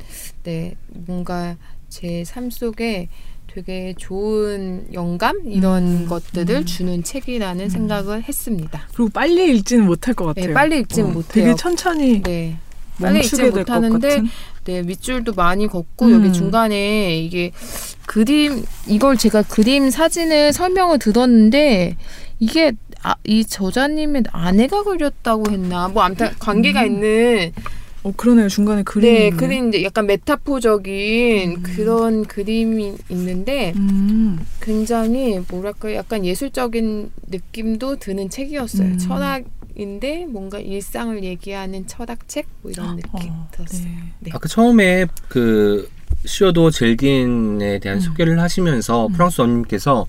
[0.43, 1.57] 네 뭔가
[1.89, 3.09] 제 삶 속에
[3.53, 6.65] 되게 좋은 영감 이런 음, 것들을 음.
[6.65, 8.87] 주는 책이라는 생각을 했습니다.
[8.95, 10.47] 그리고 빨리 읽지는 못할 것 같아요.
[10.47, 11.43] 네, 빨리 읽지는 어, 못해요.
[11.45, 12.57] 되게 천천히 네.
[13.01, 14.29] 빨리 읽지 못하는데 같은.
[14.63, 16.13] 네, 밑줄도 많이 걷고 음.
[16.13, 17.51] 여기 중간에 이게
[18.05, 21.97] 그림 이걸 제가 그림 사진을 설명을 들었는데
[22.41, 22.73] 이게
[23.03, 27.53] 아, 이 저자님의 아내가 그렸다고 했나 뭐 아무튼 관계가 있는
[28.03, 28.49] 어 그러네요.
[28.49, 29.37] 중간에 그림이 네 있네.
[29.37, 31.63] 그림 이제 약간 메타포적인 음.
[31.63, 34.39] 그런 그림이 있는데 음.
[34.59, 38.97] 굉장히 뭐랄까 약간 예술적인 느낌도 드는 책이었어요 음.
[38.97, 43.83] 철학인데 뭔가 일상을 얘기하는 철학책 뭐 이런 느낌 어, 들었어요.
[43.83, 44.13] 네.
[44.19, 44.31] 네.
[44.33, 45.87] 아까 처음에 그
[46.25, 48.01] 시어도어 젤딘에 대한 음.
[48.01, 49.13] 소개를 하시면서 음.
[49.13, 50.07] 프랑소와 엄님께서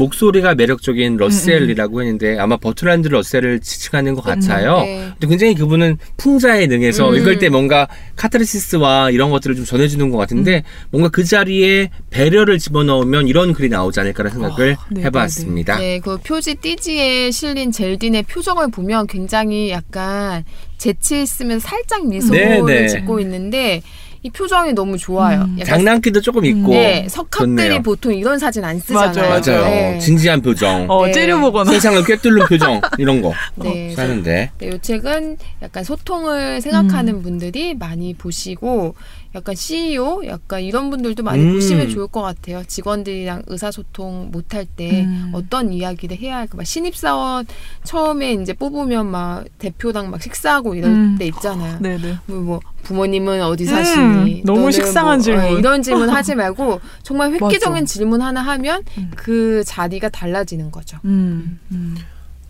[0.00, 4.80] 목소리가 매력적인 러셀이라고 했는데 아마 버트란드 러셀을 지칭하는 것 같아요.
[4.80, 5.08] 네.
[5.12, 7.16] 근데 굉장히 그분은 풍자에 능해서 음.
[7.16, 7.86] 읽을 때 뭔가
[8.16, 10.88] 카타르시스와 이런 것들을 좀 전해주는 것 같은데 음.
[10.90, 15.78] 뭔가 그 자리에 배려를 집어넣으면 이런 글이 나오지 않을까라는 생각을 어, 네, 해봤습니다.
[15.78, 20.44] 네, 그 표지 띠지에 실린 젤딘의 표정을 보면 굉장히 약간
[20.78, 22.88] 재치 있으면서 살짝 미소를 네, 네.
[22.88, 23.82] 짓고 있는데
[24.22, 25.42] 이 표정이 너무 좋아요.
[25.42, 25.58] 음.
[25.64, 27.82] 장난기도 조금 있고 네, 석학들이 좋네요.
[27.82, 29.14] 보통 이런 사진 안 쓰잖아요.
[29.14, 29.40] 맞아요.
[29.40, 29.64] 맞아요.
[29.64, 29.98] 네.
[29.98, 31.12] 진지한 표정, 어 네.
[31.12, 37.22] 째려보거나 세상을 꿰뚫는 표정 이런 거 네, 하는데 네, 이 책은 약간 소통을 생각하는 음.
[37.22, 38.94] 분들이 많이 보시고
[39.34, 41.54] 약간 CEO 약간 이런 분들도 많이 음.
[41.54, 42.64] 보시면 좋을 것 같아요.
[42.66, 45.30] 직원들이랑 의사소통 못할 때 음.
[45.32, 46.56] 어떤 이야기를 해야 할까.
[46.56, 47.46] 막 신입사원
[47.84, 51.16] 처음에 이제 뽑으면 막 대표랑 막 식사하고 이럴 음.
[51.18, 51.78] 때 있잖아요.
[51.80, 52.18] 네네.
[52.26, 54.42] 뭐, 뭐 부모님은 어디 음, 사시니?
[54.44, 55.44] 너무 너는 식상한 뭐, 질문.
[55.44, 57.84] 어, 이런 질문 하지 말고 정말 획기적인 맞아.
[57.84, 59.12] 질문 하나 하면 음.
[59.14, 60.98] 그 자리가 달라지는 거죠.
[61.04, 61.60] 음.
[61.70, 61.96] 음.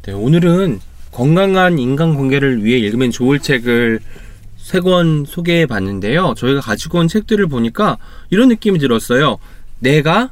[0.03, 0.81] 네, 오늘은
[1.13, 4.01] 건강한 인간관계를 위해 읽으면 좋을 책을
[4.71, 6.35] 세 권 소개해 봤는데요.
[6.37, 7.99] 저희가 가지고 온 책들을 보니까
[8.31, 9.39] 이런 느낌이 들었어요.
[9.81, 10.31] 내가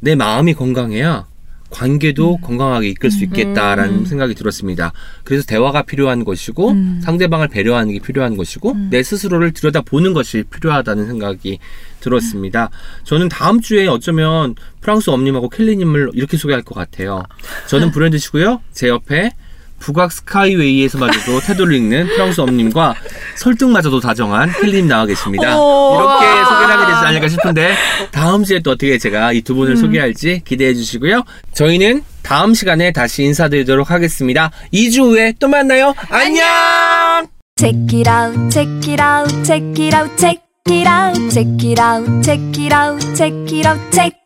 [0.00, 1.26] 내 마음이 건강해야
[1.68, 4.04] 관계도 건강하게 이끌 수 있겠다라는 음.
[4.06, 4.92] 생각이 들었습니다.
[5.24, 7.00] 그래서 대화가 필요한 것이고 음.
[7.02, 8.88] 상대방을 배려하는 게 필요한 것이고 음.
[8.90, 11.58] 내 스스로를 들여다보는 것이 필요하다는 생각이
[12.00, 12.70] 들었습니다.
[13.04, 17.22] 저는 다음 주에 어쩌면 프랑스 엄님하고 켈리님을 이렇게 소개할 것 같아요.
[17.68, 18.62] 저는 브랜드시고요.
[18.72, 19.32] 제 옆에
[19.78, 22.94] 북악 스카이웨이에서마저도 태도를 읽는 프랑스 엄님과
[23.36, 25.56] 설득마저도 다정한 켈리님 나와 계십니다.
[25.58, 25.94] 오.
[25.94, 27.74] 이렇게 소개를 하게 되지 않을까 싶은데
[28.10, 29.76] 다음 주에 또 어떻게 제가 이 두 분을 음.
[29.76, 31.22] 소개할지 기대해 주시고요.
[31.54, 34.50] 저희는 다음 시간에 다시 인사드리도록 하겠습니다.
[34.72, 35.94] 2주 후에 또 만나요.
[36.10, 36.44] 안녕!
[37.58, 42.22] Check it out, check it out, check it out, check it out, check it out,
[42.22, 44.25] check it out, check it out, check.